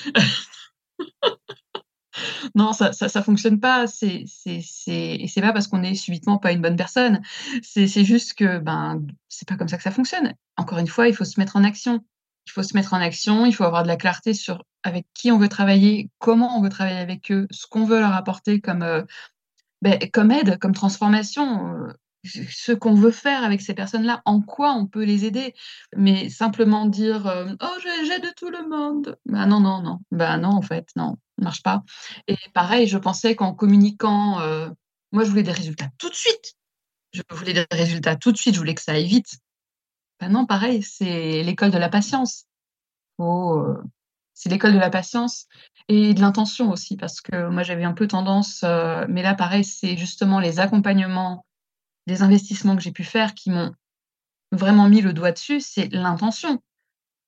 non, 2.56 2.74
ça, 2.74 2.94
ça, 2.94 3.24
fonctionne 3.24 3.60
pas. 3.60 3.88
C'est, 3.88 4.26
c'est, 4.28 4.62
c'est, 4.62 5.26
c'est 5.28 5.42
pas 5.42 5.54
parce 5.54 5.68
qu'on 5.68 5.84
est 5.84 5.96
subitement 5.96 6.38
pas 6.38 6.52
une 6.52 6.62
bonne 6.62 6.76
personne. 6.76 7.22
C'est, 7.64 7.88
c'est 7.88 8.06
juste 8.06 8.34
que, 8.34 8.60
ben, 8.60 9.02
c'est 9.30 9.48
pas 9.48 9.56
comme 9.56 9.68
ça 9.68 9.78
que 9.78 9.84
ça 9.84 9.92
fonctionne. 9.92 10.34
Encore 10.58 10.78
une 10.78 10.88
fois, 10.88 11.08
il 11.08 11.16
faut 11.16 11.26
se 11.26 11.40
mettre 11.40 11.56
en 11.56 11.64
action. 11.64 12.04
Il 12.48 12.52
faut 12.52 12.64
se 12.64 12.76
mettre 12.76 12.94
en 12.94 13.02
action. 13.02 13.46
Il 13.46 13.54
faut 13.54 13.64
avoir 13.64 13.84
de 13.84 13.88
la 13.88 13.98
clarté 13.98 14.34
sur 14.34 14.64
avec 14.86 15.08
qui 15.16 15.32
on 15.32 15.40
veut 15.40 15.50
travailler, 15.50 16.12
comment 16.20 16.58
on 16.58 16.62
veut 16.62 16.70
travailler 16.70 17.00
avec 17.00 17.32
eux, 17.32 17.48
ce 17.50 17.66
qu'on 17.66 17.86
veut 17.86 18.00
leur 18.00 18.14
apporter 18.14 18.62
comme, 18.62 18.84
euh, 18.84 19.02
ben, 19.82 19.98
comme 20.14 20.32
aide, 20.32 20.60
comme 20.60 20.74
transformation. 20.74 21.74
Euh, 21.74 21.94
ce 22.24 22.72
qu'on 22.72 22.96
veut 22.96 23.12
faire 23.12 23.44
avec 23.44 23.62
ces 23.62 23.76
personnes-là, 23.76 24.22
en 24.26 24.42
quoi 24.42 24.74
on 24.74 24.88
peut 24.88 25.04
les 25.04 25.26
aider. 25.26 25.54
Mais 25.96 26.30
simplement 26.30 26.86
dire 26.88 27.28
euh, 27.28 27.48
Oh, 27.62 27.78
j'aide 27.82 28.34
tout 28.36 28.50
le 28.50 28.68
monde. 28.68 29.18
Bah 29.26 29.46
non, 29.46 29.60
non, 29.60 29.82
non. 29.82 30.00
Bah 30.12 30.38
non, 30.38 30.50
en 30.50 30.62
fait, 30.64 30.88
non, 30.96 31.18
ça 31.38 31.44
marche 31.44 31.62
pas. 31.62 31.84
Et 32.28 32.38
pareil, 32.54 32.88
je 32.88 32.98
pensais 32.98 33.36
qu'en 33.36 33.54
communiquant, 33.54 34.40
moi, 35.12 35.24
je 35.24 35.30
voulais 35.30 35.44
des 35.44 35.52
résultats 35.52 35.90
tout 36.00 36.10
de 36.10 36.16
suite. 36.16 36.56
Je 37.14 37.22
voulais 37.30 37.54
des 37.54 37.66
résultats 37.72 38.16
tout 38.16 38.32
de 38.32 38.38
suite, 38.38 38.56
je 38.56 38.60
voulais 38.60 38.74
que 38.74 38.82
ça 38.82 38.94
aille 38.94 39.08
vite. 39.08 39.38
Bah 40.20 40.28
non, 40.28 40.48
pareil, 40.48 40.82
c'est 40.82 41.44
l'école 41.44 41.72
de 41.72 41.78
la 41.78 41.90
patience. 41.90 42.46
Oh, 43.20 43.78
c'est 44.36 44.50
l'école 44.50 44.74
de 44.74 44.80
la 44.80 44.92
patience 44.92 45.48
et 45.88 46.14
de 46.14 46.22
l'intention 46.22 46.72
aussi, 46.72 46.98
parce 46.98 47.22
que 47.22 47.50
moi 47.50 47.64
j'avais 47.64 47.86
un 47.86 47.94
peu 47.94 48.08
tendance, 48.08 48.64
mais 49.10 49.24
là 49.24 49.34
pareil, 49.34 49.64
c'est 49.64 49.98
justement 49.98 50.40
les 50.40 50.60
accompagnements 50.60 51.46
des 52.08 52.22
investissements 52.22 52.76
que 52.76 52.82
j'ai 52.82 52.92
pu 52.92 53.04
faire 53.04 53.34
qui 53.34 53.50
m'ont 53.50 53.74
vraiment 54.52 54.88
mis 54.90 55.02
le 55.02 55.14
doigt 55.14 55.32
dessus, 55.32 55.60
c'est 55.60 55.92
l'intention. 55.92 56.62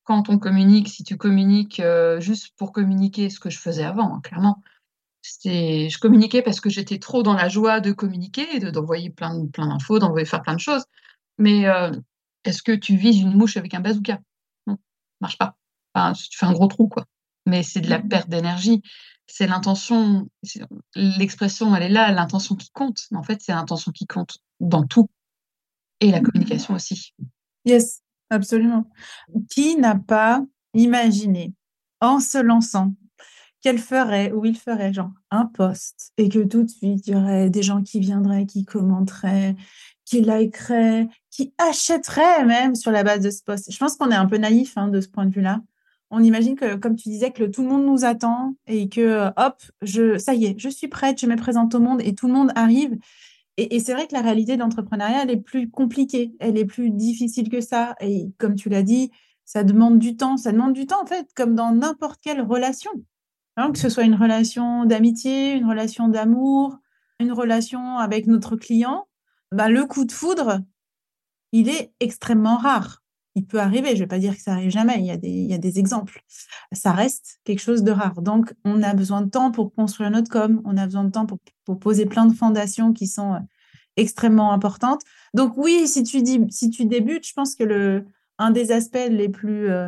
Quand 0.03 0.29
on 0.29 0.39
communique, 0.39 0.87
si 0.87 1.03
tu 1.03 1.17
communiques 1.17 1.79
euh, 1.79 2.19
juste 2.19 2.53
pour 2.57 2.71
communiquer 2.71 3.29
ce 3.29 3.39
que 3.39 3.49
je 3.49 3.59
faisais 3.59 3.83
avant, 3.83 4.15
hein, 4.15 4.21
clairement, 4.23 4.61
je 5.23 5.99
communiquais 5.99 6.41
parce 6.41 6.61
que 6.61 6.69
j'étais 6.69 6.99
trop 6.99 7.23
dans 7.23 7.33
la 7.33 7.49
joie 7.49 7.81
de 7.81 7.91
communiquer, 7.91 8.59
de, 8.59 8.69
d'envoyer 8.69 9.09
plein, 9.09 9.45
plein 9.47 9.67
d'infos, 9.67 9.99
d'envoyer 9.99 10.25
faire 10.25 10.43
plein 10.43 10.55
de 10.55 10.59
choses. 10.59 10.85
Mais 11.37 11.67
euh, 11.67 11.91
est-ce 12.45 12.63
que 12.63 12.71
tu 12.71 12.95
vises 12.95 13.19
une 13.21 13.35
mouche 13.35 13.57
avec 13.57 13.73
un 13.73 13.81
bazooka? 13.81 14.19
Non, 14.67 14.77
marche 15.19 15.37
pas. 15.37 15.57
Enfin, 15.97 16.13
tu 16.13 16.37
fais 16.37 16.45
un 16.45 16.53
gros 16.53 16.67
trou, 16.67 16.87
quoi. 16.87 17.05
Mais 17.45 17.63
c'est 17.63 17.81
de 17.81 17.89
la 17.89 17.99
mmh 17.99 18.09
perte 18.09 18.29
d'énergie 18.29 18.81
c'est 19.27 19.47
l'intention, 19.47 20.29
l'expression, 20.95 21.75
elle 21.75 21.83
est 21.83 21.89
là, 21.89 22.11
l'intention 22.11 22.55
qui 22.55 22.71
compte. 22.71 23.01
Mais 23.11 23.17
en 23.17 23.23
fait, 23.23 23.41
c'est 23.41 23.51
l'intention 23.51 23.91
qui 23.91 24.07
compte 24.07 24.37
dans 24.59 24.85
tout. 24.85 25.09
Et 25.99 26.11
la 26.11 26.21
communication 26.21 26.73
aussi. 26.73 27.13
Yes, 27.65 28.01
absolument. 28.29 28.89
Qui 29.49 29.75
n'a 29.75 29.95
pas 29.95 30.43
imaginé, 30.73 31.53
en 31.99 32.19
se 32.19 32.37
lançant, 32.37 32.93
qu'elle 33.61 33.79
ferait 33.79 34.31
ou 34.31 34.45
il 34.45 34.57
ferait 34.57 34.93
genre 34.93 35.11
un 35.31 35.45
post 35.45 36.13
et 36.17 36.29
que 36.29 36.43
tout 36.43 36.63
de 36.63 36.69
suite 36.69 37.07
il 37.07 37.13
y 37.13 37.15
aurait 37.15 37.49
des 37.49 37.63
gens 37.63 37.81
qui 37.81 37.99
viendraient, 37.99 38.45
qui 38.45 38.63
commenteraient, 38.63 39.55
qui 40.05 40.21
likeraient, 40.21 41.09
qui 41.31 41.53
achèteraient 41.57 42.45
même 42.45 42.75
sur 42.75 42.91
la 42.91 43.03
base 43.03 43.21
de 43.21 43.31
ce 43.31 43.43
post? 43.43 43.71
Je 43.71 43.77
pense 43.77 43.95
qu'on 43.95 44.11
est 44.11 44.15
un 44.15 44.27
peu 44.27 44.37
naïf 44.37 44.77
hein, 44.77 44.87
de 44.87 45.01
ce 45.01 45.09
point 45.09 45.25
de 45.25 45.33
vue-là 45.33 45.61
on 46.09 46.23
imagine 46.23 46.55
que, 46.55 46.75
comme 46.75 46.95
tu 46.95 47.09
disais, 47.09 47.31
que 47.31 47.43
tout 47.43 47.63
le 47.63 47.69
monde 47.69 47.85
nous 47.85 48.05
attend 48.05 48.55
et 48.65 48.87
que, 48.89 49.01
euh, 49.01 49.29
hop, 49.37 49.61
je, 49.81 50.17
ça 50.17 50.33
y 50.33 50.45
est, 50.45 50.59
je 50.59 50.69
suis 50.69 50.87
prête, 50.87 51.19
je 51.19 51.27
me 51.27 51.35
présente 51.35 51.75
au 51.75 51.79
monde 51.79 52.01
et 52.01 52.15
tout 52.15 52.27
le 52.27 52.33
monde 52.33 52.51
arrive. 52.55 52.97
Et, 53.57 53.79
c'est 53.79 53.93
vrai 53.93 54.07
que 54.07 54.13
la 54.13 54.21
réalité 54.21 54.55
d'entrepreneuriat, 54.55 55.23
elle 55.23 55.31
est 55.31 55.41
plus 55.41 55.69
compliquée, 55.69 56.35
elle 56.39 56.57
est 56.57 56.65
plus 56.65 56.91
difficile 56.91 57.49
que 57.49 57.59
ça. 57.59 57.95
Et 58.01 58.31
comme 58.37 58.55
tu 58.55 58.69
l'as 58.69 58.83
dit, 58.83 59.11
ça 59.45 59.63
demande 59.63 59.97
du 59.97 60.15
temps. 60.15 60.37
Ça 60.37 60.51
demande 60.51 60.73
du 60.73 60.85
temps, 60.85 61.01
en 61.01 61.07
fait, 61.07 61.27
comme 61.35 61.55
dans 61.55 61.71
n'importe 61.73 62.21
quelle 62.21 62.41
relation. 62.41 62.91
Hein, 63.57 63.71
que 63.71 63.79
ce 63.79 63.89
soit 63.89 64.03
une 64.03 64.15
relation 64.15 64.85
d'amitié, 64.85 65.53
une 65.53 65.65
relation 65.65 66.07
d'amour, 66.07 66.77
une 67.19 67.31
relation 67.31 67.97
avec 67.97 68.27
notre 68.27 68.55
client, 68.55 69.07
bah, 69.51 69.69
le 69.69 69.85
coup 69.85 70.05
de 70.05 70.11
foudre, 70.11 70.59
il 71.51 71.69
est 71.69 71.91
extrêmement 71.99 72.57
rare 72.57 73.01
il 73.37 73.45
peut 73.45 73.59
arriver. 73.59 73.89
Je 73.89 73.93
ne 73.93 73.99
vais 73.99 74.07
pas 74.07 74.17
dire 74.17 74.35
que 74.35 74.41
ça 74.41 74.53
arrive 74.53 74.71
jamais. 74.71 74.95
Il 74.97 75.05
y, 75.05 75.11
a 75.11 75.17
des, 75.17 75.29
il 75.29 75.45
y 75.45 75.53
a 75.53 75.59
des 75.59 75.77
exemples. 75.77 76.23
Ça 76.71 76.91
reste 76.91 77.39
quelque 77.43 77.59
chose 77.59 77.83
de 77.83 77.91
rare. 77.91 78.19
Donc, 78.23 78.51
on 78.65 78.81
a 78.81 78.95
besoin 78.95 79.21
de 79.21 79.29
temps 79.29 79.51
pour 79.51 79.73
construire 79.75 80.09
notre 80.09 80.31
com. 80.31 80.59
On 80.65 80.75
a 80.75 80.85
besoin 80.85 81.03
de 81.03 81.11
temps 81.11 81.27
pour, 81.27 81.39
poser 81.79 82.07
plein 82.07 82.25
de 82.25 82.33
fondations 82.33 82.93
qui 82.93 83.05
sont 83.05 83.35
euh, 83.35 83.39
extrêmement 83.95 84.53
importantes. 84.53 85.01
Donc, 85.35 85.55
oui, 85.55 85.87
si 85.87 86.01
tu, 86.01 86.23
dis, 86.23 86.39
si 86.49 86.71
tu 86.71 86.85
débutes, 86.85 87.27
je 87.27 87.33
pense 87.33 87.53
que 87.53 87.63
le, 87.63 88.05
un 88.39 88.49
des 88.49 88.71
aspects 88.71 89.07
les 89.07 89.29
plus, 89.29 89.69
euh, 89.69 89.87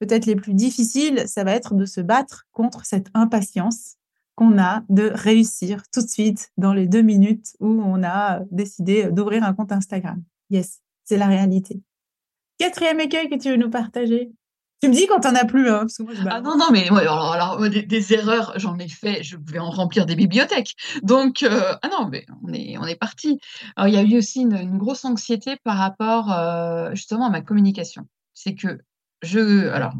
peut-être 0.00 0.26
les 0.26 0.34
plus 0.34 0.54
difficiles, 0.54 1.22
ça 1.26 1.44
va 1.44 1.52
être 1.52 1.74
de 1.74 1.84
se 1.84 2.00
battre 2.00 2.48
contre 2.50 2.84
cette 2.86 3.06
impatience 3.14 3.98
qu'on 4.34 4.58
a 4.58 4.82
de 4.88 5.12
réussir 5.14 5.82
tout 5.92 6.02
de 6.02 6.08
suite 6.08 6.50
dans 6.56 6.72
les 6.72 6.88
deux 6.88 7.02
minutes 7.02 7.54
où 7.60 7.68
on 7.68 8.02
a 8.02 8.40
décidé 8.50 9.12
d'ouvrir 9.12 9.44
un 9.44 9.54
compte 9.54 9.70
Instagram. 9.70 10.20
Yes, 10.48 10.80
c'est 11.04 11.18
la 11.18 11.26
réalité. 11.28 11.82
Quatrième 12.60 13.00
écueil 13.00 13.30
que 13.30 13.36
tu 13.36 13.48
veux 13.48 13.56
nous 13.56 13.70
partager 13.70 14.32
tu 14.82 14.88
me 14.88 14.94
dis 14.94 15.06
quand 15.06 15.20
t'en 15.20 15.34
as 15.34 15.44
plus, 15.44 15.68
hein, 15.68 15.86
ah 16.30 16.40
non, 16.40 16.56
non, 16.56 16.68
mais 16.72 16.88
alors, 16.88 17.58
des, 17.68 18.14
erreurs, 18.14 18.54
j'en 18.56 18.78
ai 18.78 18.88
fait, 18.88 19.22
je 19.22 19.36
vais 19.36 19.58
en 19.58 19.68
remplir 19.68 20.06
des 20.06 20.16
bibliothèques. 20.16 20.74
Donc, 21.02 21.42
euh, 21.42 21.74
ah 21.82 21.88
non, 21.88 22.08
mais 22.08 22.24
on 22.42 22.50
est, 22.54 22.78
on 22.78 22.86
est 22.86 22.96
parti. 22.96 23.38
Alors, 23.76 23.88
il 23.88 23.94
y 23.94 23.98
a 23.98 24.02
eu 24.02 24.16
aussi 24.16 24.40
une, 24.40 24.78
grosse 24.78 25.04
anxiété 25.04 25.56
par 25.64 25.76
rapport 25.76 26.32
euh, 26.32 26.94
justement 26.94 27.26
à 27.26 27.28
ma 27.30 27.42
communication. 27.42 28.06
C'est 28.32 28.54
que 28.54 28.80
je, 29.20 29.68
alors, 29.68 29.92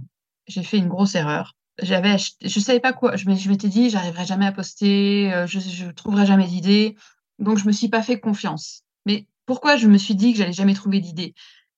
j'ai 0.46 0.62
fait 0.62 0.78
une 0.78 0.88
grosse 0.88 1.14
erreur. 1.14 1.56
J'avais, 1.82 2.16
je 2.40 2.58
savais 2.58 2.80
pas 2.80 2.94
quoi. 2.94 3.16
Je 3.16 3.28
m'étais 3.28 3.68
dit, 3.68 3.90
j'arriverai 3.90 4.24
jamais 4.24 4.46
à 4.46 4.52
poster, 4.52 5.30
euh, 5.30 5.46
je, 5.46 5.60
je 5.60 5.90
trouverai 5.90 6.24
jamais 6.24 6.46
d'idées. 6.46 6.96
Donc, 7.38 7.58
je 7.58 7.66
me 7.66 7.72
suis 7.72 7.90
pas 7.90 8.00
fait 8.00 8.18
confiance. 8.18 8.80
Mais 9.04 9.26
pourquoi 9.44 9.76
je 9.76 9.88
me 9.88 9.98
suis 9.98 10.14
dit 10.14 10.32
que 10.32 10.38
j'allais 10.38 10.54
jamais 10.54 10.72
trouver 10.72 11.00
d'idées? 11.00 11.34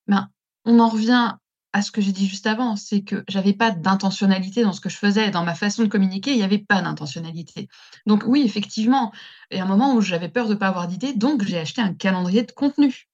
Ben, 0.07 0.29
on 0.65 0.79
en 0.79 0.89
revient 0.89 1.35
à 1.73 1.83
ce 1.83 1.91
que 1.91 2.03
j'ai 2.03 2.13
dit 2.13 2.29
juste 2.29 2.47
avant, 2.47 2.77
c'est 2.77 3.03
que 3.03 3.25
j'avais 3.29 3.55
pas 3.55 3.71
d'intentionnalité 3.71 4.63
dans 4.63 4.73
ce 4.73 4.81
que 4.81 4.91
je 4.91 4.97
faisais, 4.97 5.31
dans 5.31 5.45
ma 5.45 5.55
façon 5.55 5.83
de 5.83 5.89
communiquer, 5.89 6.33
il 6.33 6.37
n'y 6.37 6.43
avait 6.43 6.59
pas 6.59 6.83
d'intentionnalité. 6.83 7.69
Donc 8.07 8.25
oui, 8.27 8.43
effectivement, 8.45 9.13
il 9.51 9.57
y 9.57 9.61
a 9.61 9.65
un 9.65 9.69
moment 9.69 9.95
où 9.95 10.03
j'avais 10.03 10.29
peur 10.29 10.49
de 10.49 10.55
ne 10.55 10.59
pas 10.59 10.69
avoir 10.69 10.87
d'idée, 10.87 11.15
donc 11.15 11.45
j'ai 11.45 11.59
acheté 11.59 11.81
un 11.81 11.95
calendrier 11.95 12.43
de 12.43 12.53
contenu 12.53 13.09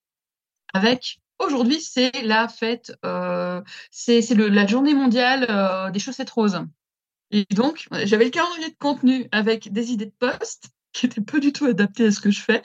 avec 0.74 1.20
aujourd'hui 1.38 1.80
c'est 1.80 2.10
la 2.22 2.48
fête, 2.48 2.92
euh, 3.04 3.62
c'est 3.90 4.20
la 4.34 4.66
journée 4.66 4.94
mondiale 4.94 5.46
euh, 5.48 5.90
des 5.90 5.98
chaussettes 5.98 6.30
roses. 6.30 6.60
Et 7.30 7.46
donc 7.54 7.86
j'avais 8.04 8.24
le 8.24 8.30
calendrier 8.30 8.70
de 8.70 8.76
contenu 8.78 9.28
avec 9.32 9.72
des 9.72 9.92
idées 9.92 10.06
de 10.06 10.14
posts 10.18 10.70
qui 10.92 11.06
étaient 11.06 11.20
pas 11.20 11.38
du 11.38 11.52
tout 11.52 11.66
adaptées 11.66 12.06
à 12.06 12.12
ce 12.12 12.20
que 12.20 12.30
je 12.30 12.40
fais. 12.40 12.62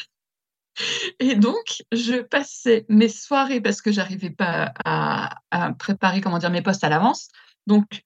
Et 1.20 1.36
donc, 1.36 1.84
je 1.92 2.22
passais 2.22 2.86
mes 2.90 3.10
soirées 3.10 3.62
parce 3.62 3.82
que 3.82 3.92
j'arrivais 3.92 4.30
pas 4.30 4.74
à, 4.86 5.40
préparer, 5.78 6.22
comment 6.22 6.40
dire, 6.40 6.50
mes 6.50 6.62
postes 6.62 6.84
à 6.84 6.90
l'avance. 6.90 7.30
Donc, 7.68 8.04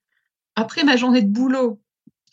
après 0.55 0.83
ma 0.83 0.97
journée 0.97 1.21
de 1.21 1.29
boulot, 1.29 1.81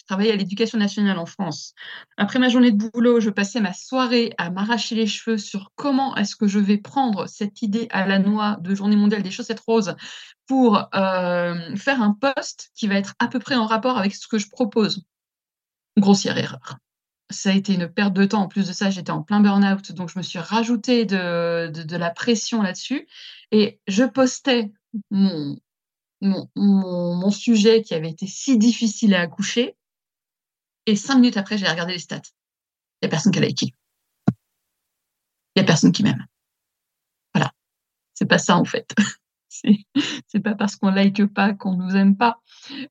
je 0.00 0.07
travaillais 0.07 0.33
à 0.33 0.37
l'éducation 0.37 0.79
nationale 0.79 1.19
en 1.19 1.26
France. 1.26 1.75
Après 2.19 2.38
ma 2.38 2.49
journée 2.49 2.73
de 2.73 2.76
boulot, 2.76 3.21
je 3.21 3.31
passais 3.31 3.61
ma 3.61 3.73
soirée 3.73 4.35
à 4.37 4.50
m'arracher 4.50 4.95
les 4.95 5.07
cheveux 5.07 5.38
sur 5.38 5.73
comment 5.76 6.14
est-ce 6.17 6.37
que 6.37 6.47
je 6.47 6.59
vais 6.59 6.79
prendre 6.79 7.26
cette 7.26 7.62
idée 7.62 7.87
à 7.91 8.07
la 8.07 8.19
noix 8.19 8.59
de 8.61 8.75
journée 8.75 8.97
mondiale 8.97 9.23
des 9.23 9.31
chaussettes 9.31 9.62
roses 9.67 9.97
pour 10.47 10.76
euh, 10.95 11.76
faire 11.76 12.03
un 12.03 12.12
poste 12.12 12.71
qui 12.75 12.87
va 12.87 12.97
être 12.97 13.14
à 13.19 13.29
peu 13.29 13.38
près 13.38 13.55
en 13.55 13.67
rapport 13.67 13.97
avec 13.97 14.14
ce 14.14 14.29
que 14.29 14.38
je 14.38 14.50
propose. 14.50 15.05
Grossière 15.97 16.37
erreur. 16.37 16.76
Ça 17.31 17.50
a 17.50 17.52
été 17.54 17.75
une 17.75 17.88
perte 17.88 18.12
de 18.12 18.25
temps. 18.25 18.43
En 18.43 18.49
plus 18.49 18.69
de 18.69 18.73
ça, 18.73 18.90
j'étais 18.90 19.11
en 19.11 19.23
plein 19.23 19.40
burn-out, 19.40 19.93
donc 19.93 20.11
je 20.11 20.19
me 20.19 20.23
suis 20.23 20.38
rajouté 20.38 21.04
de, 21.04 21.97
la 21.97 22.11
pression 22.11 22.62
là-dessus. 22.62 23.07
Et 23.50 23.81
je 23.87 24.04
postais 24.04 24.73
mon, 25.11 25.57
mon, 26.21 27.31
sujet 27.31 27.83
qui 27.83 27.95
avait 27.95 28.11
été 28.11 28.26
si 28.26 28.59
difficile 28.59 29.14
à 29.14 29.21
accoucher. 29.21 29.76
Et 30.87 30.97
cinq 30.97 31.16
minutes 31.16 31.37
après, 31.37 31.57
j'ai 31.57 31.66
regardé 31.66 31.95
les 31.95 31.99
stats. 31.99 32.21
Il 33.00 33.07
n'y 33.07 33.09
a 33.09 33.11
personne 33.11 33.33
qui 33.33 33.38
a 33.38 33.43
liké. 33.43 33.75
Il 35.57 35.61
n'y 35.61 35.62
a 35.62 35.66
personne 35.66 35.93
qui 35.93 36.02
m'aime. 36.02 36.26
Voilà. 37.35 37.52
C'est 38.14 38.26
pas 38.26 38.38
ça, 38.38 38.57
en 38.57 38.64
fait. 38.64 38.95
c'est 40.28 40.40
pas 40.40 40.54
parce 40.54 40.76
qu'on 40.76 40.90
like 40.90 41.25
pas 41.26 41.54
qu'on 41.54 41.76
nous 41.76 41.97
aime 41.97 42.16
pas. 42.16 42.40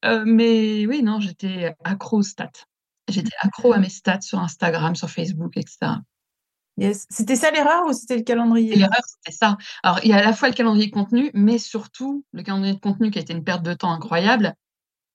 Euh, 0.06 0.24
mais 0.26 0.86
oui, 0.86 1.04
non, 1.04 1.20
j'étais 1.20 1.76
accro 1.84 2.18
aux 2.18 2.24
stats. 2.24 2.66
J'étais 3.08 3.36
accro 3.42 3.74
à 3.74 3.78
mes 3.80 3.90
stats 3.90 4.22
sur 4.22 4.40
Instagram, 4.40 4.96
sur 4.96 5.10
Facebook, 5.10 5.58
etc. 5.58 5.78
Yes. 6.78 7.06
C'était 7.10 7.36
ça 7.36 7.52
l'erreur 7.52 7.86
ou 7.88 7.94
c'était 7.94 8.18
le 8.18 8.24
calendrier? 8.24 8.76
L'erreur, 8.76 9.02
c'était 9.06 9.36
ça. 9.36 9.58
Alors, 9.84 10.00
il 10.04 10.10
y 10.10 10.14
a 10.14 10.18
à 10.18 10.24
la 10.24 10.34
fois 10.34 10.50
le 10.50 10.56
calendrier 10.56 10.88
de 10.88 10.94
contenu, 10.94 11.30
mais 11.34 11.60
surtout 11.60 12.26
le 12.32 12.42
calendrier 12.42 12.74
de 12.74 12.80
contenu 12.80 13.12
qui 13.12 13.20
a 13.20 13.22
été 13.22 13.34
une 13.34 13.44
perte 13.44 13.64
de 13.64 13.74
temps 13.74 13.92
incroyable, 13.92 14.56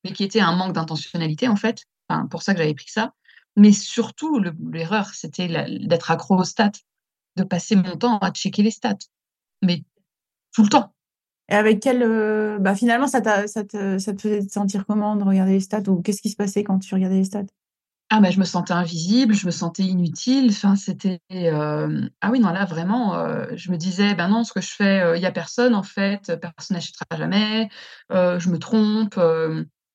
mais 0.04 0.12
qui 0.12 0.22
était 0.22 0.40
un 0.40 0.54
manque 0.54 0.74
d'intentionnalité, 0.74 1.48
en 1.48 1.56
fait. 1.56 1.84
Enfin, 2.08 2.26
pour 2.26 2.42
ça 2.42 2.52
que 2.52 2.58
j'avais 2.60 2.74
pris 2.74 2.90
ça. 2.90 3.12
Mais 3.56 3.72
surtout, 3.72 4.40
l'erreur, 4.72 5.08
c'était 5.14 5.48
d'être 5.80 6.10
accro 6.12 6.36
aux 6.38 6.44
stats, 6.44 6.70
de 7.36 7.42
passer 7.42 7.74
mon 7.74 7.96
temps 7.96 8.18
à 8.18 8.30
checker 8.30 8.62
les 8.62 8.70
stats. 8.70 8.98
Mais 9.62 9.82
tout 10.54 10.62
le 10.62 10.68
temps. 10.68 10.94
Et 11.48 11.54
avec 11.54 11.80
quel. 11.80 12.02
Euh, 12.02 12.58
bah, 12.60 12.76
finalement, 12.76 13.08
ça, 13.08 13.20
ça, 13.48 13.64
te, 13.64 13.98
ça 13.98 14.12
te 14.12 14.20
faisait 14.20 14.46
te 14.46 14.52
sentir 14.52 14.86
comment 14.86 15.16
de 15.16 15.24
regarder 15.24 15.52
les 15.52 15.60
stats 15.60 15.88
ou 15.88 16.02
qu'est-ce 16.02 16.22
qui 16.22 16.30
se 16.30 16.36
passait 16.36 16.62
quand 16.62 16.78
tu 16.78 16.94
regardais 16.94 17.16
les 17.16 17.24
stats? 17.24 17.46
Ah 18.10 18.20
je 18.30 18.38
me 18.38 18.44
sentais 18.44 18.72
invisible, 18.72 19.34
je 19.34 19.46
me 19.46 19.50
sentais 19.50 19.82
inutile. 19.84 20.52
C'était 20.76 21.20
euh, 21.32 22.08
ah 22.20 22.30
oui 22.30 22.40
non 22.40 22.50
là 22.50 22.64
vraiment, 22.64 23.14
euh, 23.16 23.46
je 23.54 23.70
me 23.70 23.76
disais 23.76 24.14
ben 24.14 24.28
non 24.28 24.44
ce 24.44 24.52
que 24.52 24.60
je 24.60 24.70
fais, 24.74 25.16
il 25.16 25.22
y 25.22 25.26
a 25.26 25.32
personne 25.32 25.74
en 25.74 25.82
fait, 25.82 26.32
personne 26.40 26.76
n'achètera 26.76 27.04
jamais, 27.16 27.68
je 28.10 28.48
me 28.50 28.58
trompe, 28.58 29.18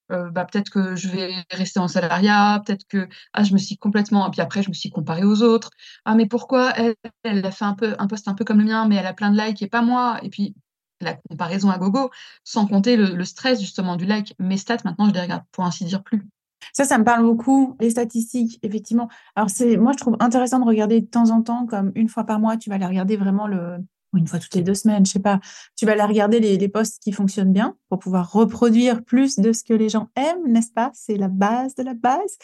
bah 0.10 0.46
peut-être 0.46 0.70
que 0.70 0.96
je 0.96 1.08
vais 1.10 1.34
rester 1.52 1.80
en 1.80 1.88
salariat, 1.88 2.62
peut-être 2.66 2.86
que 2.88 3.08
ah 3.34 3.44
je 3.44 3.54
me 3.54 3.58
suis 3.58 3.78
complètement 3.78 4.30
puis 4.30 4.42
après 4.42 4.62
je 4.64 4.70
me 4.70 4.74
suis 4.74 4.90
comparée 4.92 5.24
aux 5.24 5.42
autres. 5.42 5.72
Ah 6.06 6.14
mais 6.16 6.28
pourquoi 6.28 6.72
elle, 6.78 6.96
elle 7.24 7.46
a 7.46 7.52
fait 7.52 7.66
un 7.66 7.74
peu 7.74 7.96
un 8.00 8.08
poste 8.08 8.28
un 8.28 8.36
peu 8.36 8.46
comme 8.46 8.60
le 8.60 8.66
mien, 8.66 8.88
mais 8.88 8.96
elle 8.96 9.08
a 9.08 9.14
plein 9.14 9.32
de 9.32 9.40
likes 9.42 9.62
et 9.64 9.68
pas 9.68 9.82
moi? 9.82 10.20
Et 10.24 10.30
puis 10.30 10.56
la 11.02 11.16
comparaison 11.30 11.70
à 11.72 11.78
gogo, 11.80 12.12
sans 12.44 12.68
compter 12.68 12.96
le, 12.96 13.16
le 13.16 13.26
stress 13.26 13.60
justement 13.60 13.96
du 13.96 14.06
like. 14.06 14.36
Mes 14.40 14.58
stats 14.58 14.78
maintenant 14.86 15.08
je 15.10 15.14
les 15.14 15.22
regarde 15.22 15.44
pour 15.52 15.64
ainsi 15.66 15.84
dire 15.86 16.04
plus. 16.04 16.28
Ça, 16.72 16.86
ça 16.86 16.98
me 16.98 17.04
parle 17.04 17.24
beaucoup. 17.24 17.76
Les 17.80 17.90
statistiques, 17.90 18.60
effectivement. 18.64 19.10
Alors, 19.36 19.50
c'est, 19.50 19.78
moi, 19.78 19.92
je 19.92 19.98
trouve 19.98 20.16
intéressant 20.20 20.60
de 20.60 20.66
regarder 20.66 21.02
de 21.02 21.06
temps 21.06 21.30
en 21.32 21.42
temps, 21.42 21.66
comme 21.66 21.92
une 21.96 22.10
fois 22.10 22.24
par 22.24 22.40
mois, 22.40 22.58
tu 22.58 22.70
vas 22.70 22.76
aller 22.76 22.86
regarder 22.86 23.18
vraiment 23.18 23.48
le, 23.48 23.78
ou 24.14 24.18
une 24.18 24.28
fois 24.28 24.40
toutes 24.40 24.56
les 24.56 24.62
deux 24.62 24.76
semaines, 24.76 25.06
je 25.06 25.12
sais 25.12 25.20
pas. 25.20 25.40
Tu 25.76 25.86
vas 25.86 25.94
aller 25.94 26.04
regarder 26.04 26.40
les, 26.40 26.58
les 26.58 26.70
posts 26.70 27.02
qui 27.02 27.12
fonctionnent 27.12 27.52
bien 27.52 27.76
pour 27.90 28.00
pouvoir 28.00 28.32
reproduire 28.32 29.04
plus 29.04 29.38
de 29.38 29.52
ce 29.52 29.64
que 29.64 29.74
les 29.74 29.90
gens 29.90 30.10
aiment, 30.16 30.48
n'est-ce 30.48 30.72
pas? 30.72 30.92
C'est 30.94 31.18
la 31.18 31.28
base 31.28 31.76
de 31.76 31.84
la 31.84 31.94
base. 31.94 32.38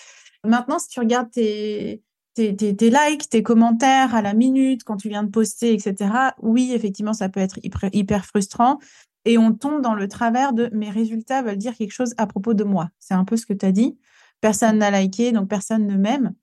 Maintenant, 0.43 0.79
si 0.79 0.89
tu 0.89 0.99
regardes 0.99 1.31
tes, 1.31 2.01
tes, 2.33 2.55
tes, 2.55 2.75
tes, 2.75 2.89
likes, 2.89 3.29
tes 3.29 3.43
commentaires 3.43 4.15
à 4.15 4.21
la 4.21 4.33
minute, 4.33 4.83
quand 4.83 4.97
tu 4.97 5.09
viens 5.09 5.23
de 5.23 5.29
poster, 5.29 5.73
etc., 5.73 6.11
oui, 6.41 6.71
effectivement, 6.73 7.13
ça 7.13 7.29
peut 7.29 7.39
être 7.39 7.59
hyper, 7.63 7.89
hyper 7.93 8.25
frustrant. 8.25 8.79
Et 9.25 9.37
on 9.37 9.53
tombe 9.53 9.81
dans 9.81 9.95
le 9.95 10.07
travers 10.07 10.53
de 10.53 10.69
mes 10.73 10.89
résultats 10.89 11.41
veulent 11.41 11.57
dire 11.57 11.75
quelque 11.75 11.91
chose 11.91 12.13
à 12.17 12.25
propos 12.25 12.53
de 12.53 12.63
moi. 12.63 12.89
C'est 12.99 13.13
un 13.13 13.25
peu 13.25 13.37
ce 13.37 13.45
que 13.45 13.53
tu 13.53 13.65
as 13.65 13.71
dit 13.71 13.97
personne 14.41 14.79
n'a 14.79 14.91
liké, 14.91 15.31
donc 15.31 15.49
personne 15.49 15.87
ne 15.87 15.95
m'aime. 15.95 16.33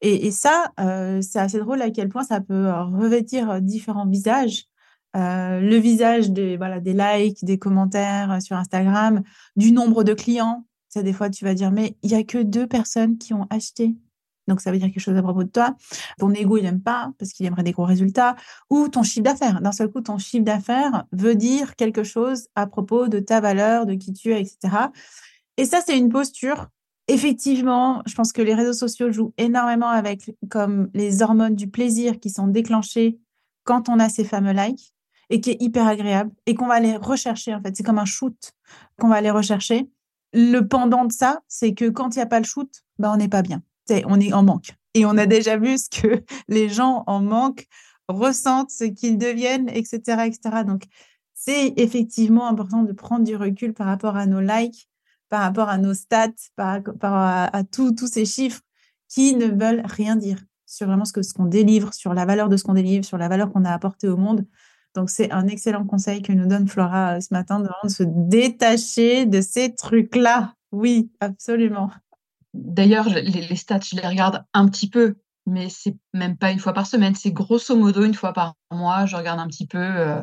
Et, 0.00 0.30
ça, 0.32 0.70
euh, 0.80 1.22
c'est 1.22 1.38
assez 1.38 1.58
drôle 1.58 1.80
à 1.80 1.90
quel 1.90 2.10
point 2.10 2.24
ça 2.24 2.42
peut 2.42 2.70
revêtir 2.70 3.62
différents 3.62 4.06
visages. 4.06 4.66
Euh, 5.16 5.60
le 5.60 5.76
visage 5.76 6.30
des, 6.30 6.56
voilà, 6.56 6.80
des 6.80 6.92
likes, 6.92 7.44
des 7.44 7.58
commentaires 7.58 8.42
sur 8.42 8.56
Instagram, 8.56 9.22
du 9.56 9.72
nombre 9.72 10.04
de 10.04 10.12
clients. 10.12 10.66
Ça, 10.88 11.02
des 11.02 11.12
fois, 11.12 11.30
tu 11.30 11.44
vas 11.44 11.54
dire, 11.54 11.70
mais 11.70 11.96
il 12.02 12.10
n'y 12.10 12.16
a 12.16 12.24
que 12.24 12.42
deux 12.42 12.66
personnes 12.66 13.16
qui 13.16 13.32
ont 13.32 13.46
acheté. 13.50 13.94
Donc, 14.46 14.60
ça 14.60 14.70
veut 14.70 14.78
dire 14.78 14.88
quelque 14.88 15.00
chose 15.00 15.16
à 15.16 15.22
propos 15.22 15.44
de 15.44 15.48
toi. 15.48 15.74
Ton 16.18 16.32
ego, 16.32 16.58
il 16.58 16.64
n'aime 16.64 16.82
pas 16.82 17.12
parce 17.18 17.32
qu'il 17.32 17.46
aimerait 17.46 17.62
des 17.62 17.72
gros 17.72 17.84
résultats. 17.84 18.36
Ou 18.68 18.88
ton 18.88 19.02
chiffre 19.02 19.22
d'affaires. 19.22 19.60
D'un 19.60 19.72
seul 19.72 19.88
coup, 19.88 20.00
ton 20.00 20.18
chiffre 20.18 20.44
d'affaires 20.44 21.04
veut 21.12 21.34
dire 21.34 21.76
quelque 21.76 22.02
chose 22.02 22.48
à 22.54 22.66
propos 22.66 23.08
de 23.08 23.20
ta 23.20 23.40
valeur, 23.40 23.86
de 23.86 23.94
qui 23.94 24.12
tu 24.12 24.32
es, 24.32 24.40
etc. 24.40 24.88
Et 25.56 25.64
ça, 25.64 25.80
c'est 25.84 25.96
une 25.96 26.10
posture 26.10 26.68
Effectivement, 27.06 28.02
je 28.06 28.14
pense 28.14 28.32
que 28.32 28.40
les 28.40 28.54
réseaux 28.54 28.72
sociaux 28.72 29.12
jouent 29.12 29.34
énormément 29.36 29.88
avec 29.88 30.34
comme 30.48 30.88
les 30.94 31.22
hormones 31.22 31.54
du 31.54 31.68
plaisir 31.68 32.18
qui 32.18 32.30
sont 32.30 32.46
déclenchées 32.46 33.18
quand 33.64 33.88
on 33.88 33.98
a 33.98 34.08
ces 34.08 34.24
fameux 34.24 34.52
likes 34.52 34.94
et 35.28 35.40
qui 35.40 35.50
est 35.50 35.62
hyper 35.62 35.86
agréable 35.86 36.30
et 36.46 36.54
qu'on 36.54 36.66
va 36.66 36.74
aller 36.74 36.96
rechercher 36.96 37.54
en 37.54 37.60
fait. 37.60 37.76
C'est 37.76 37.82
comme 37.82 37.98
un 37.98 38.06
shoot 38.06 38.52
qu'on 38.98 39.08
va 39.08 39.16
aller 39.16 39.30
rechercher. 39.30 39.88
Le 40.32 40.60
pendant 40.60 41.04
de 41.04 41.12
ça, 41.12 41.40
c'est 41.46 41.74
que 41.74 41.88
quand 41.90 42.14
il 42.14 42.18
n'y 42.18 42.22
a 42.22 42.26
pas 42.26 42.40
le 42.40 42.46
shoot, 42.46 42.70
ben 42.98 43.12
on 43.12 43.16
n'est 43.16 43.28
pas 43.28 43.42
bien. 43.42 43.62
on 44.06 44.18
est 44.18 44.32
en 44.32 44.42
manque. 44.42 44.74
Et 44.94 45.04
on 45.04 45.16
a 45.18 45.26
déjà 45.26 45.56
vu 45.58 45.76
ce 45.76 45.90
que 45.90 46.24
les 46.48 46.68
gens 46.68 47.04
en 47.06 47.20
manque 47.20 47.66
ressentent, 48.08 48.70
ce 48.70 48.84
qu'ils 48.84 49.18
deviennent, 49.18 49.68
etc., 49.68 49.98
etc. 50.26 50.64
Donc, 50.66 50.84
c'est 51.34 51.74
effectivement 51.76 52.48
important 52.48 52.82
de 52.82 52.92
prendre 52.92 53.24
du 53.24 53.36
recul 53.36 53.74
par 53.74 53.86
rapport 53.86 54.16
à 54.16 54.26
nos 54.26 54.40
likes 54.40 54.88
par 55.34 55.42
rapport 55.42 55.68
à 55.68 55.78
nos 55.78 55.94
stats, 55.94 56.28
par 56.54 56.74
rapport 56.74 57.12
à, 57.12 57.64
tous 57.64 58.06
ces 58.06 58.24
chiffres 58.24 58.60
qui 59.08 59.34
ne 59.34 59.46
veulent 59.46 59.82
rien 59.84 60.14
dire 60.14 60.38
sur 60.64 60.86
vraiment 60.86 61.04
ce 61.04 61.34
qu'on 61.34 61.46
délivre, 61.46 61.92
sur 61.92 62.14
la 62.14 62.24
valeur 62.24 62.48
de 62.48 62.56
ce 62.56 62.62
qu'on 62.62 62.74
délivre, 62.74 63.04
sur 63.04 63.18
la 63.18 63.26
valeur 63.26 63.52
qu'on 63.52 63.64
a 63.64 63.72
apportée 63.72 64.06
au 64.06 64.16
monde. 64.16 64.46
Donc, 64.94 65.10
c'est 65.10 65.32
un 65.32 65.48
excellent 65.48 65.86
conseil 65.86 66.22
que 66.22 66.32
nous 66.32 66.46
donne 66.46 66.68
Flora 66.68 67.16
euh, 67.16 67.20
ce 67.20 67.34
matin 67.34 67.58
de 67.58 67.88
se 67.88 68.04
détacher 68.06 69.26
de 69.26 69.40
ces 69.40 69.74
trucs-là. 69.74 70.54
Oui, 70.70 71.10
absolument. 71.18 71.90
D'ailleurs, 72.52 73.08
les, 73.08 73.56
stats, 73.56 73.80
je 73.80 73.96
les 73.96 74.06
regarde 74.06 74.44
un 74.54 74.68
petit 74.68 74.88
peu, 74.88 75.16
mais 75.46 75.68
c'est 75.68 75.96
même 76.12 76.36
pas 76.36 76.52
une 76.52 76.60
fois 76.60 76.74
par 76.74 76.86
semaine. 76.86 77.16
C'est 77.16 77.32
grosso 77.32 77.74
modo 77.74 78.04
une 78.04 78.14
fois 78.14 78.32
par 78.32 78.54
mois. 78.70 79.04
Je 79.06 79.16
regarde 79.16 79.40
un 79.40 79.48
petit 79.48 79.66
peu 79.66 79.82
euh, 79.82 80.22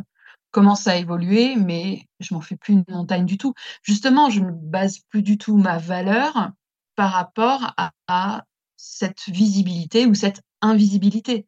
comment 0.52 0.76
ça 0.76 0.92
a 0.92 0.96
évolué, 0.98 1.56
mais 1.56 2.06
je 2.20 2.34
m'en 2.34 2.42
fais 2.42 2.56
plus 2.56 2.74
une 2.74 2.84
montagne 2.88 3.26
du 3.26 3.38
tout. 3.38 3.54
Justement, 3.84 4.30
je 4.30 4.42
ne 4.42 4.52
base 4.52 5.00
plus 5.10 5.24
du 5.24 5.38
tout 5.38 5.58
ma 5.58 5.78
valeur 5.78 6.52
par 6.96 7.12
rapport 7.12 7.74
à, 8.08 8.44
cette 8.84 9.30
visibilité 9.30 10.08
ou 10.08 10.16
cette 10.16 10.42
invisibilité. 10.62 11.48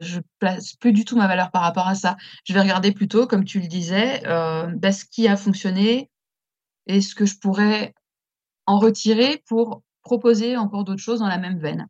Je 0.00 0.20
place 0.38 0.74
plus 0.74 0.92
du 0.92 1.06
tout 1.06 1.16
ma 1.16 1.26
valeur 1.26 1.50
par 1.50 1.62
rapport 1.62 1.88
à 1.88 1.94
ça. 1.94 2.16
Je 2.44 2.52
vais 2.52 2.60
regarder 2.60 2.92
plutôt, 2.92 3.26
comme 3.26 3.44
tu 3.44 3.58
le 3.58 3.68
disais, 3.68 4.22
euh, 4.26 4.66
bah, 4.66 4.92
ce 4.92 5.06
qui 5.06 5.26
a 5.26 5.36
fonctionné 5.36 6.10
et 6.86 7.00
ce 7.00 7.14
que 7.14 7.24
je 7.24 7.38
pourrais 7.38 7.94
en 8.66 8.78
retirer 8.78 9.42
pour 9.48 9.82
proposer 10.02 10.58
encore 10.58 10.84
d'autres 10.84 11.02
choses 11.02 11.20
dans 11.20 11.28
la 11.28 11.38
même 11.38 11.58
veine. 11.58 11.88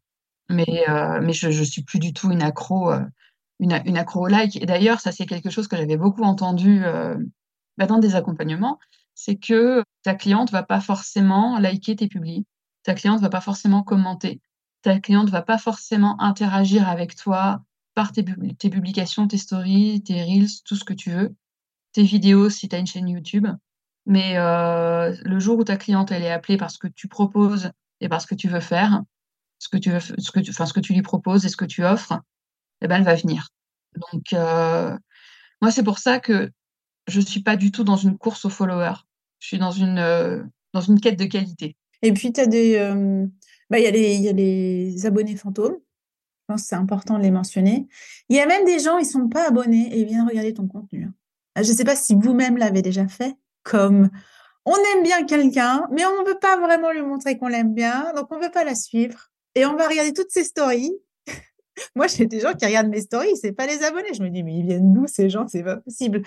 Mais, 0.49 0.89
euh, 0.89 1.21
mais 1.21 1.33
je 1.33 1.49
ne 1.49 1.65
suis 1.65 1.83
plus 1.83 1.99
du 1.99 2.13
tout 2.13 2.31
une 2.31 2.43
accro 2.43 2.93
euh, 2.93 3.01
une, 3.61 3.81
une 3.85 3.97
accro 3.97 4.25
au 4.25 4.27
like. 4.27 4.61
Et 4.61 4.67
d'ailleurs, 4.67 5.01
ça, 5.01 5.13
c'est 5.13 5.27
quelque 5.27 5.51
chose 5.51 5.69
que 5.69 5.77
j'avais 5.77 5.97
beaucoup 5.97 6.23
entendu 6.23 6.85
euh, 6.85 7.17
bah, 7.79 7.87
dans 7.87 7.99
des 7.99 8.15
accompagnements, 8.15 8.79
c'est 9.15 9.37
que 9.37 9.85
ta 10.03 10.15
cliente 10.15 10.51
va 10.51 10.63
pas 10.63 10.81
forcément 10.81 11.59
liker 11.59 11.97
tes 11.97 12.09
publis, 12.09 12.47
ta 12.83 12.95
cliente 12.95 13.21
va 13.21 13.31
pas 13.31 13.41
forcément 13.41 13.83
commenter, 13.83 14.41
ta 14.83 14.99
cliente 15.01 15.31
va 15.31 15.43
pas 15.43 15.59
forcément 15.59 16.21
interagir 16.21 16.89
avec 16.89 17.17
toi 17.17 17.63
par 17.95 18.13
tes, 18.13 18.25
publications, 18.25 19.29
tes 19.29 19.39
stories, 19.39 20.03
tes 20.03 20.23
reels, 20.23 20.63
tout 20.65 20.77
ce 20.77 20.85
que 20.85 20.95
tu 20.95 21.11
veux, 21.11 21.35
tes 21.93 22.03
vidéos 22.03 22.51
si 22.51 22.69
tu 22.69 22.75
as 22.75 22.81
une 22.81 22.87
chaîne 22.87 23.09
YouTube. 23.09 23.47
Mais 24.07 24.37
euh, 24.37 25.17
le 25.23 25.39
jour 25.39 25.59
où 25.59 25.65
ta 25.65 25.77
cliente 25.77 26.11
elle 26.13 26.23
est 26.23 26.31
appelée 26.31 26.57
parce 26.57 26.77
que 26.77 26.89
tu 26.89 27.09
proposes 27.09 27.71
et 28.01 28.09
parce 28.09 28.27
que 28.27 28.35
tu 28.35 28.49
veux 28.49 28.61
faire, 28.61 29.03
ce 29.59 29.69
que 29.69 29.79
tu 29.79 29.91
veux, 29.91 30.01
ce 30.01 30.31
que 30.31 30.41
enfin, 30.51 30.67
ce 30.67 30.73
que 30.73 30.81
tu 30.81 30.93
lui 30.93 31.03
proposes 31.03 31.47
et 31.47 31.49
ce 31.49 31.57
que 31.57 31.65
tu 31.65 31.85
offres, 31.85 32.21
eh 32.85 32.89
ben, 32.89 32.97
elle 32.97 33.05
va 33.05 33.15
venir. 33.15 33.49
Donc, 33.97 34.33
euh, 34.33 34.97
moi, 35.61 35.71
c'est 35.71 35.83
pour 35.83 35.99
ça 35.99 36.21
que 36.21 36.51
je 37.09 37.21
ne 37.21 37.25
suis 37.25 37.43
pas 37.43 37.57
du 37.57 37.71
tout 37.71 37.85
dans 37.85 37.97
une 37.97 38.19
course 38.19 38.45
aux 38.45 38.51
followers. 38.51 39.05
Je 39.39 39.49
suis 39.49 39.59
dans 39.59 39.71
une, 39.71 39.99
euh, 39.99 40.43
dans 40.73 40.81
une 40.81 41.01
quête 41.01 41.19
de 41.19 41.25
qualité. 41.25 41.77
Et 42.03 42.13
puis, 42.13 42.33
tu 42.33 42.41
as 42.41 42.47
des. 42.47 42.77
Euh, 42.77 43.27
bah, 43.71 43.79
il 43.79 43.97
y, 43.97 44.23
y, 44.23 44.29
a 44.29 44.33
les 44.33 45.07
abonnés 45.07 45.37
fantômes. 45.37 45.77
Je 45.77 46.53
pense 46.53 46.63
que 46.63 46.69
c'est 46.69 46.77
important 46.77 47.17
de 47.17 47.23
les 47.23 47.31
mentionner. 47.31 47.89
Il 48.29 48.37
y 48.37 48.41
a 48.41 48.47
même 48.47 48.67
des 48.67 48.79
gens, 48.79 48.99
ils 48.99 49.07
ne 49.07 49.11
sont 49.11 49.29
pas 49.29 49.49
abonnés 49.49 49.89
et 49.95 50.01
ils 50.01 50.07
viennent 50.07 50.29
regarder 50.29 50.53
ton 50.53 50.67
contenu. 50.67 51.05
Hein. 51.05 51.15
Je 51.63 51.71
ne 51.71 51.77
sais 51.77 51.85
pas 51.85 51.97
si 51.97 52.15
vous-même 52.15 52.59
l'avez 52.59 52.83
déjà 52.83 53.09
fait, 53.09 53.35
comme 53.63 54.11
on 54.67 54.75
aime 54.75 55.03
bien 55.03 55.25
quelqu'un, 55.25 55.87
mais 55.91 56.05
on 56.05 56.23
ne 56.23 56.29
veut 56.29 56.39
pas 56.39 56.59
vraiment 56.59 56.91
lui 56.91 57.03
montrer 57.03 57.39
qu'on 57.39 57.49
l'aime 57.49 57.75
bien, 57.75 58.13
donc 58.15 58.27
on 58.31 58.39
ne 58.39 58.45
veut 58.45 58.51
pas 58.51 58.65
la 58.65 58.75
suivre. 58.75 59.31
Et 59.55 59.65
on 59.65 59.77
va 59.77 59.89
regarder 59.89 60.13
toutes 60.13 60.31
ses 60.31 60.45
stories. 60.45 60.93
Moi, 61.97 62.07
j'ai 62.07 62.27
des 62.27 62.41
gens 62.41 62.53
qui 62.53 62.65
regardent 62.67 62.89
mes 62.89 63.01
stories, 63.01 63.37
c'est 63.37 63.53
pas 63.53 63.67
les 63.67 63.83
abonnés. 63.83 64.15
Je 64.15 64.23
me 64.23 64.31
dis, 64.31 64.43
mais 64.43 64.57
ils 64.57 64.67
viennent 64.67 64.93
d'où 64.93 65.07
ces 65.07 65.31
gens? 65.31 65.47
C'est 65.49 65.63
pas 65.63 65.77
possible. 65.77 66.23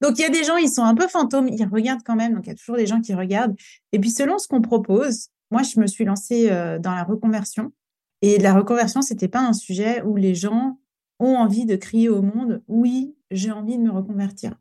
Donc, 0.00 0.18
il 0.18 0.22
y 0.22 0.24
a 0.24 0.30
des 0.30 0.44
gens, 0.44 0.56
ils 0.56 0.70
sont 0.70 0.84
un 0.84 0.94
peu 0.94 1.08
fantômes, 1.08 1.48
ils 1.48 1.64
regardent 1.66 2.02
quand 2.04 2.16
même. 2.16 2.34
Donc, 2.34 2.46
il 2.46 2.50
y 2.50 2.52
a 2.52 2.56
toujours 2.56 2.76
des 2.76 2.86
gens 2.86 3.00
qui 3.00 3.14
regardent. 3.14 3.54
Et 3.92 3.98
puis, 3.98 4.10
selon 4.10 4.38
ce 4.38 4.48
qu'on 4.48 4.62
propose, 4.62 5.28
moi, 5.50 5.62
je 5.62 5.78
me 5.80 5.86
suis 5.86 6.04
lancée 6.04 6.48
euh, 6.50 6.78
dans 6.78 6.94
la 6.94 7.04
reconversion. 7.04 7.72
Et 8.22 8.38
la 8.38 8.54
reconversion, 8.54 9.02
c'était 9.02 9.28
pas 9.28 9.40
un 9.40 9.52
sujet 9.52 10.02
où 10.02 10.16
les 10.16 10.34
gens 10.34 10.78
ont 11.18 11.36
envie 11.36 11.66
de 11.66 11.76
crier 11.76 12.08
au 12.08 12.22
monde, 12.22 12.62
oui, 12.66 13.14
j'ai 13.30 13.50
envie 13.50 13.76
de 13.76 13.82
me 13.82 13.90
reconvertir. 13.90 14.54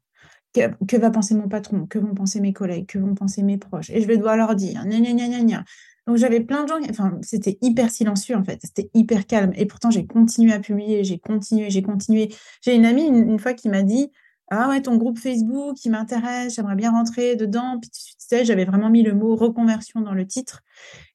Que, 0.54 0.98
va 0.98 1.12
penser 1.12 1.36
mon 1.36 1.48
patron? 1.48 1.86
Que 1.86 2.00
vont 2.00 2.14
penser 2.14 2.42
mes 2.42 2.54
collègues? 2.54 2.88
Que 2.88 3.00
vont 3.00 3.16
penser 3.16 3.44
mes 3.44 3.58
proches? 3.58 3.90
Et 3.92 4.02
je 4.02 4.08
vais 4.08 4.18
devoir 4.18 4.36
leur 4.36 4.56
dire, 4.56 4.84
gna, 4.86 5.00
gna, 5.00 5.14
gna, 5.14 5.42
gna, 5.42 5.64
Donc 6.10 6.18
j'avais 6.18 6.40
plein 6.40 6.64
de 6.64 6.70
gens, 6.70 6.80
enfin 6.90 7.20
c'était 7.22 7.60
hyper 7.62 7.92
silencieux 7.92 8.36
en 8.36 8.44
fait, 8.44 8.60
c'était 8.64 8.90
hyper 8.96 9.28
calme. 9.28 9.52
Et 9.56 9.68
pourtant 9.68 9.92
j'ai 9.92 10.08
continué 10.08 10.52
à 10.52 10.60
publier, 10.60 11.04
j'ai 11.04 11.20
continué, 11.20 11.70
j'ai 11.70 11.84
continué. 11.84 12.34
J'ai 12.64 12.74
une 12.74 12.86
amie 12.86 13.06
une, 13.06 13.38
fois 13.38 13.54
qui 13.54 13.70
m'a 13.70 13.84
dit, 13.84 14.10
ah 14.50 14.70
ouais, 14.70 14.82
ton 14.82 14.98
groupe 14.98 15.20
Facebook 15.20 15.76
qui 15.76 15.92
m'intéresse, 15.92 16.56
j'aimerais 16.56 16.76
bien 16.76 16.90
rentrer 16.90 17.36
dedans. 17.36 17.78
Puis 17.80 17.92
tu 17.92 18.14
sais, 18.18 18.44
j'avais 18.44 18.66
vraiment 18.66 18.90
mis 18.90 19.04
le 19.04 19.14
mot 19.14 19.36
reconversion 19.36 20.02
dans 20.02 20.16
le 20.16 20.26
titre. 20.26 20.62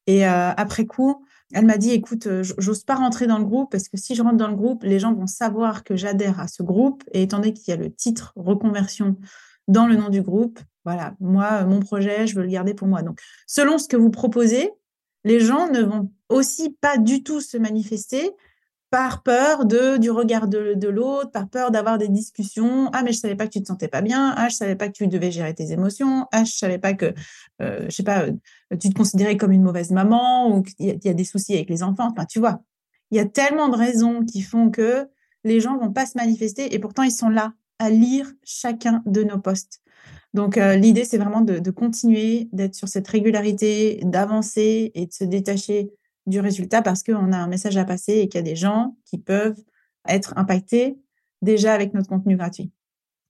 Et 0.07 0.29
euh, 0.29 0.53
après 0.57 0.87
coup, 0.87 1.27
elle 1.53 1.67
m'a 1.67 1.77
dit, 1.77 1.91
écoute, 1.91 2.29
euh, 2.29 2.45
j'ose 2.59 2.85
pas 2.85 2.95
rentrer 2.95 3.27
dans 3.27 3.39
le 3.39 3.45
groupe 3.45 3.73
parce 3.73 3.89
que 3.89 3.97
si 3.97 4.15
je 4.15 4.23
rentre 4.23 4.37
dans 4.37 4.47
le 4.47 4.55
groupe, 4.55 4.85
les 4.85 5.01
gens 5.01 5.13
vont 5.13 5.27
savoir 5.27 5.83
que 5.83 5.97
j'adhère 5.97 6.39
à 6.39 6.47
ce 6.47 6.63
groupe. 6.63 7.03
Et 7.11 7.23
étant 7.23 7.39
donné 7.39 7.53
qu'il 7.53 7.69
y 7.69 7.73
a 7.73 7.81
le 7.81 7.93
titre 7.93 8.33
reconversion 8.37 9.17
dans 9.67 9.89
le 9.89 9.97
nom 9.97 10.09
du 10.09 10.23
groupe, 10.23 10.61
voilà, 10.85 11.15
moi, 11.19 11.65
mon 11.65 11.81
projet, 11.81 12.27
je 12.29 12.37
veux 12.37 12.43
le 12.43 12.49
garder 12.49 12.75
pour 12.75 12.87
moi. 12.87 13.03
Donc, 13.03 13.19
selon 13.47 13.79
ce 13.79 13.89
que 13.89 13.97
vous 13.97 14.11
proposez, 14.11 14.71
les 15.25 15.41
gens 15.41 15.69
ne 15.71 15.83
vont 15.83 16.11
aussi 16.29 16.71
pas 16.81 16.99
du 16.99 17.23
tout 17.23 17.41
se 17.41 17.57
manifester 17.57 18.31
par 18.91 19.25
peur 19.25 19.65
du 19.65 20.09
regard 20.11 20.47
de, 20.47 20.89
l'autre, 20.89 21.33
par 21.33 21.49
peur 21.49 21.73
d'avoir 21.73 21.99
des 21.99 22.07
discussions. 22.07 22.91
Ah, 22.93 23.03
mais 23.03 23.13
je 23.13 23.19
savais 23.19 23.35
pas 23.35 23.47
que 23.47 23.53
tu 23.53 23.61
te 23.61 23.67
sentais 23.67 23.89
pas 23.89 24.03
bien. 24.03 24.33
Ah, 24.37 24.49
je 24.49 24.55
savais 24.55 24.77
pas 24.77 24.87
que 24.87 24.93
tu 24.93 25.09
devais 25.09 25.33
gérer 25.33 25.53
tes 25.53 25.73
émotions. 25.73 26.27
Ah, 26.31 26.45
je 26.45 26.53
savais 26.53 26.79
pas 26.79 26.95
que, 26.95 27.13
euh, 27.61 27.87
je 27.87 27.91
sais 27.91 28.05
pas, 28.05 28.27
euh, 28.27 28.33
tu 28.79 28.91
te 28.91 28.95
considérais 28.95 29.37
comme 29.37 29.51
une 29.51 29.65
mauvaise 29.65 29.91
maman 29.91 30.49
ou 30.49 30.63
qu'il 30.63 30.97
y, 31.03 31.09
a 31.09 31.13
des 31.13 31.25
soucis 31.25 31.55
avec 31.55 31.71
les 31.71 31.83
enfants. 31.83 32.09
Enfin, 32.13 32.25
tu 32.25 32.39
vois, 32.39 32.63
il 33.11 33.17
y 33.17 33.21
a 33.21 33.25
tellement 33.25 33.69
de 33.69 33.77
raisons 33.77 34.25
qui 34.25 34.43
font 34.43 34.71
que 34.71 35.09
les 35.43 35.59
gens 35.59 35.77
vont 35.77 35.93
pas 35.93 36.07
se 36.07 36.17
manifester 36.17 36.73
et 36.73 36.79
pourtant 36.79 37.03
ils 37.03 37.11
sont 37.11 37.31
là 37.31 37.53
à 37.81 37.91
lire 37.91 38.33
chacun 38.45 39.03
de 39.07 39.25
nos 39.25 39.41
posts. 39.41 39.81
Donc, 40.35 40.59
euh, 40.59 40.75
l'idée, 40.75 41.05
c'est 41.05 41.17
vraiment 41.17 41.41
de, 41.41 41.71
continuer, 41.71 42.49
d'être 42.53 42.75
sur 42.75 42.89
cette 42.89 43.07
régularité, 43.07 44.01
d'avancer 44.03 44.91
et 44.95 45.07
de 45.07 45.13
se 45.13 45.23
détacher 45.23 45.91
du 46.27 46.41
résultat 46.41 46.83
parce 46.83 47.05
qu'on 47.05 47.33
a 47.33 47.37
un 47.37 47.47
message 47.47 47.77
à 47.77 47.85
passer 47.85 48.15
et 48.15 48.29
qu'il 48.29 48.39
y 48.39 48.43
a 48.43 48.43
des 48.43 48.57
gens 48.57 48.97
qui 49.05 49.19
peuvent 49.19 49.63
être 50.09 50.35
impactés 50.37 50.99
déjà 51.41 51.73
avec 51.73 51.95
notre 51.95 52.09
contenu 52.09 52.37
gratuit. 52.37 52.73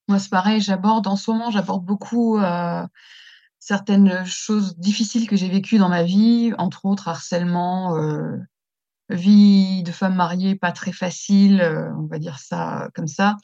Moi, 0.09 0.19
c'est 0.19 0.31
pareil, 0.31 0.61
j'aborde 0.61 1.07
en 1.07 1.17
ce 1.17 1.31
moment, 1.31 1.51
j'aborde 1.51 1.85
beaucoup 1.85 2.39
euh, 2.39 2.87
certaines 3.59 4.25
choses 4.25 4.79
difficiles 4.79 5.29
que 5.29 5.37
j'ai 5.37 5.49
vécues 5.49 5.79
dans 5.79 5.89
ma 5.89 6.05
vie, 6.05 6.53
entre 6.57 6.87
autres 6.87 7.09
harcèlement, 7.09 7.97
euh, 7.97 8.37
vie 9.11 9.83
de 9.83 9.93
femme 9.93 10.15
mariée 10.15 10.55
pas 10.57 10.73
très 10.73 10.93
facile, 10.93 11.63
on 11.99 12.07
va 12.07 12.19
dire 12.19 12.39
ça 12.39 12.89
comme 12.95 13.09
ça. 13.09 13.37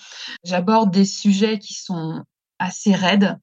J'aborde 0.45 0.91
des 0.91 1.05
sujets 1.05 1.59
qui 1.59 1.75
sont 1.75 2.25
assez 2.61 2.95
raides, 2.95 3.41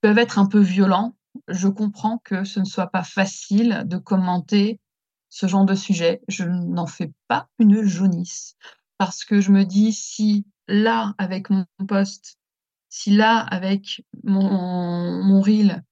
peuvent 0.00 0.18
être 0.18 0.38
un 0.38 0.46
peu 0.46 0.60
violents. 0.60 1.14
Je 1.48 1.68
comprends 1.68 2.18
que 2.24 2.44
ce 2.44 2.60
ne 2.60 2.64
soit 2.64 2.86
pas 2.86 3.04
facile 3.04 3.82
de 3.84 3.98
commenter 3.98 4.80
ce 5.28 5.46
genre 5.46 5.66
de 5.66 5.74
sujet. 5.74 6.22
Je 6.28 6.44
n'en 6.44 6.86
fais 6.86 7.12
pas 7.28 7.48
une 7.58 7.82
jaunisse 7.82 8.56
parce 8.96 9.24
que 9.24 9.40
je 9.40 9.50
me 9.50 9.64
dis 9.64 9.92
si 9.92 10.46
là, 10.68 11.14
avec 11.18 11.50
mon 11.50 11.66
poste, 11.86 12.38
si 12.88 13.10
là, 13.10 13.38
avec 13.38 14.04
mon, 14.24 15.40
reel 15.40 15.82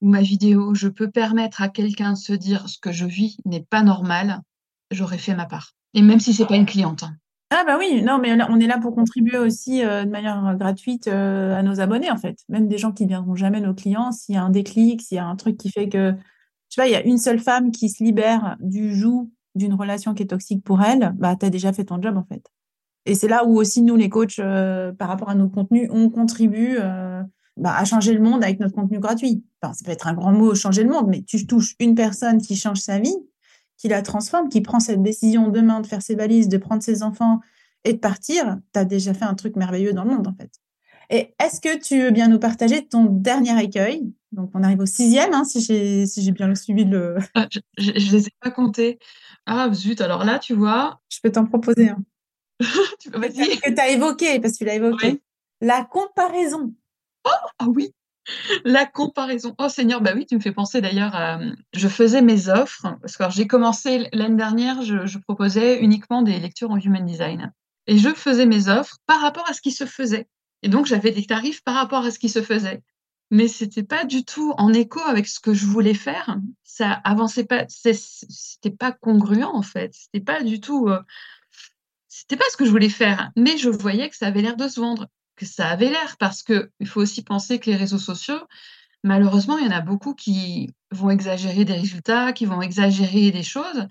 ou 0.00 0.08
ma 0.08 0.20
vidéo, 0.20 0.74
je 0.74 0.88
peux 0.88 1.10
permettre 1.10 1.62
à 1.62 1.68
quelqu'un 1.68 2.12
de 2.12 2.18
se 2.18 2.32
dire 2.32 2.68
ce 2.68 2.78
que 2.78 2.92
je 2.92 3.06
vis 3.06 3.36
n'est 3.44 3.64
pas 3.64 3.82
normal, 3.82 4.40
j'aurais 4.90 5.18
fait 5.18 5.34
ma 5.34 5.46
part. 5.46 5.72
Et 5.94 6.02
même 6.02 6.20
si 6.20 6.34
c'est 6.34 6.46
pas 6.46 6.56
une 6.56 6.66
cliente. 6.66 7.04
Hein. 7.04 7.16
Ah 7.52 7.64
bah 7.66 7.76
oui, 7.78 8.02
non, 8.02 8.18
mais 8.18 8.32
on 8.48 8.60
est 8.60 8.66
là 8.68 8.78
pour 8.78 8.94
contribuer 8.94 9.36
aussi 9.36 9.84
euh, 9.84 10.04
de 10.04 10.10
manière 10.10 10.56
gratuite 10.56 11.08
euh, 11.08 11.56
à 11.56 11.62
nos 11.64 11.80
abonnés 11.80 12.10
en 12.10 12.16
fait. 12.16 12.38
Même 12.48 12.68
des 12.68 12.78
gens 12.78 12.92
qui 12.92 13.02
ne 13.04 13.08
viendront 13.08 13.34
jamais 13.34 13.60
nos 13.60 13.74
clients, 13.74 14.12
s'il 14.12 14.36
y 14.36 14.38
a 14.38 14.42
un 14.44 14.50
déclic, 14.50 15.02
s'il 15.02 15.16
y 15.16 15.18
a 15.18 15.26
un 15.26 15.34
truc 15.34 15.56
qui 15.56 15.68
fait 15.68 15.88
que 15.88 16.12
tu 16.68 16.80
vois, 16.80 16.86
il 16.86 16.92
y 16.92 16.94
a 16.94 17.04
une 17.04 17.18
seule 17.18 17.40
femme 17.40 17.72
qui 17.72 17.88
se 17.88 18.04
libère 18.04 18.56
du 18.60 18.94
joug 18.94 19.28
d'une 19.56 19.74
relation 19.74 20.14
qui 20.14 20.22
est 20.22 20.26
toxique 20.26 20.62
pour 20.62 20.80
elle, 20.80 21.12
bah, 21.16 21.34
tu 21.34 21.44
as 21.44 21.50
déjà 21.50 21.72
fait 21.72 21.84
ton 21.84 22.00
job 22.00 22.16
en 22.16 22.22
fait. 22.22 22.46
Et 23.04 23.16
c'est 23.16 23.26
là 23.26 23.44
où 23.44 23.56
aussi 23.58 23.82
nous, 23.82 23.96
les 23.96 24.08
coachs, 24.08 24.38
euh, 24.38 24.92
par 24.92 25.08
rapport 25.08 25.30
à 25.30 25.34
nos 25.34 25.48
contenus, 25.48 25.88
on 25.90 26.08
contribue 26.08 26.78
bah, 27.56 27.74
à 27.76 27.84
changer 27.84 28.14
le 28.14 28.20
monde 28.20 28.44
avec 28.44 28.60
notre 28.60 28.74
contenu 28.76 29.00
gratuit. 29.00 29.44
Enfin, 29.60 29.72
ça 29.74 29.84
peut 29.84 29.90
être 29.90 30.06
un 30.06 30.14
grand 30.14 30.32
mot, 30.32 30.54
changer 30.54 30.84
le 30.84 30.90
monde, 30.90 31.08
mais 31.08 31.22
tu 31.22 31.44
touches 31.48 31.74
une 31.80 31.96
personne 31.96 32.38
qui 32.40 32.54
change 32.54 32.78
sa 32.78 33.00
vie, 33.00 33.16
qui 33.80 33.88
la 33.88 34.02
transforme, 34.02 34.50
qui 34.50 34.60
prend 34.60 34.78
cette 34.78 35.02
décision 35.02 35.48
demain 35.48 35.80
de 35.80 35.86
faire 35.86 36.02
ses 36.02 36.14
valises, 36.14 36.48
de 36.48 36.58
prendre 36.58 36.82
ses 36.82 37.02
enfants 37.02 37.40
et 37.84 37.94
de 37.94 37.98
partir, 37.98 38.58
tu 38.74 38.78
as 38.78 38.84
déjà 38.84 39.14
fait 39.14 39.24
un 39.24 39.34
truc 39.34 39.56
merveilleux 39.56 39.94
dans 39.94 40.04
le 40.04 40.10
monde 40.10 40.28
en 40.28 40.34
fait. 40.34 40.50
Et 41.08 41.34
est-ce 41.42 41.60
que 41.60 41.82
tu 41.82 42.00
veux 42.00 42.10
bien 42.10 42.28
nous 42.28 42.38
partager 42.38 42.86
ton 42.86 43.04
dernier 43.04 43.58
écueil? 43.64 44.12
Donc, 44.32 44.50
on 44.54 44.62
arrive 44.62 44.80
au 44.80 44.86
sixième, 44.86 45.34
hein, 45.34 45.44
si 45.44 45.60
j'ai 45.60 46.06
si 46.06 46.30
bien 46.30 46.54
suivi 46.54 46.84
le. 46.84 47.16
Ah, 47.34 47.48
je 47.50 47.90
ne 47.90 48.12
les 48.12 48.26
ai 48.28 48.32
pas 48.40 48.52
comptés. 48.52 49.00
Ah, 49.44 49.68
zut, 49.72 50.00
alors 50.00 50.24
là, 50.24 50.38
tu 50.38 50.54
vois. 50.54 51.00
Je 51.08 51.18
peux 51.20 51.32
t'en 51.32 51.46
proposer 51.46 51.88
un. 51.88 51.98
tu 53.00 53.10
peux 53.10 53.18
Que 53.20 53.74
tu 53.74 53.80
as 53.80 53.88
évoqué, 53.88 54.38
parce 54.38 54.52
que 54.52 54.58
tu 54.58 54.64
l'as 54.66 54.74
évoqué. 54.74 55.20
La 55.60 55.84
comparaison. 55.84 56.72
Oh, 57.24 57.48
ah 57.58 57.66
oui, 57.74 57.92
la 58.64 58.86
comparaison. 58.86 59.54
Oh 59.58 59.68
Seigneur, 59.68 60.00
bah 60.00 60.12
oui, 60.14 60.26
tu 60.26 60.34
me 60.34 60.40
fais 60.40 60.52
penser 60.52 60.80
d'ailleurs 60.80 61.14
à... 61.14 61.38
Je 61.72 61.88
faisais 61.88 62.22
mes 62.22 62.48
offres, 62.48 62.96
parce 63.00 63.16
que 63.16 63.24
j'ai 63.30 63.46
commencé 63.46 64.08
l'année 64.12 64.36
dernière, 64.36 64.82
je, 64.82 65.18
proposais 65.18 65.80
uniquement 65.80 66.22
des 66.22 66.38
lectures 66.38 66.70
en 66.70 66.78
human 66.78 67.04
design. 67.04 67.52
Et 67.86 67.98
je 67.98 68.10
faisais 68.14 68.46
mes 68.46 68.68
offres 68.68 68.98
par 69.06 69.20
rapport 69.20 69.48
à 69.48 69.52
ce 69.52 69.60
qui 69.60 69.72
se 69.72 69.84
faisait. 69.84 70.28
Et 70.62 70.68
donc, 70.68 70.86
j'avais 70.86 71.10
des 71.10 71.24
tarifs 71.24 71.62
par 71.62 71.74
rapport 71.74 72.04
à 72.04 72.10
ce 72.10 72.18
qui 72.18 72.28
se 72.28 72.42
faisait. 72.42 72.82
Mais 73.30 73.48
c'était 73.48 73.84
pas 73.84 74.04
du 74.04 74.24
tout 74.24 74.54
en 74.58 74.72
écho 74.72 75.00
avec 75.00 75.26
ce 75.26 75.40
que 75.40 75.54
je 75.54 75.66
voulais 75.66 75.94
faire. 75.94 76.36
Ça 76.64 76.92
avançait 77.04 77.44
pas, 77.44 77.64
c'était 77.68 78.70
pas 78.70 78.92
congruent, 78.92 79.44
en 79.44 79.62
fait. 79.62 79.94
C'était 79.94 80.24
pas 80.24 80.42
du 80.42 80.60
tout, 80.60 80.88
euh, 80.88 81.00
c'était 82.08 82.36
pas 82.36 82.44
ce 82.50 82.56
que 82.56 82.64
je 82.64 82.70
voulais 82.70 82.88
faire. 82.88 83.30
Mais 83.36 83.56
je 83.56 83.70
voyais 83.70 84.08
que 84.10 84.16
ça 84.16 84.26
avait 84.26 84.42
l'air 84.42 84.56
de 84.56 84.68
se 84.68 84.80
vendre, 84.80 85.08
que 85.40 85.46
ça 85.46 85.68
avait 85.68 85.88
l'air, 85.88 86.16
parce 86.18 86.42
que 86.42 86.70
il 86.80 86.86
faut 86.86 87.00
aussi 87.00 87.22
penser 87.22 87.58
que 87.58 87.70
les 87.70 87.76
réseaux 87.76 87.98
sociaux, 87.98 88.40
malheureusement, 89.02 89.56
il 89.56 89.64
y 89.64 89.68
en 89.68 89.76
a 89.76 89.80
beaucoup 89.80 90.14
qui 90.14 90.74
vont 90.90 91.08
exagérer 91.08 91.64
des 91.64 91.72
résultats, 91.72 92.34
qui 92.34 92.44
vont 92.44 92.60
exagérer 92.60 93.30
des 93.30 93.42
choses. 93.42 93.88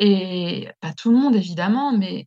Et 0.00 0.68
pas 0.80 0.92
tout 0.92 1.12
le 1.12 1.18
monde, 1.18 1.36
évidemment, 1.36 1.96
mais 1.96 2.26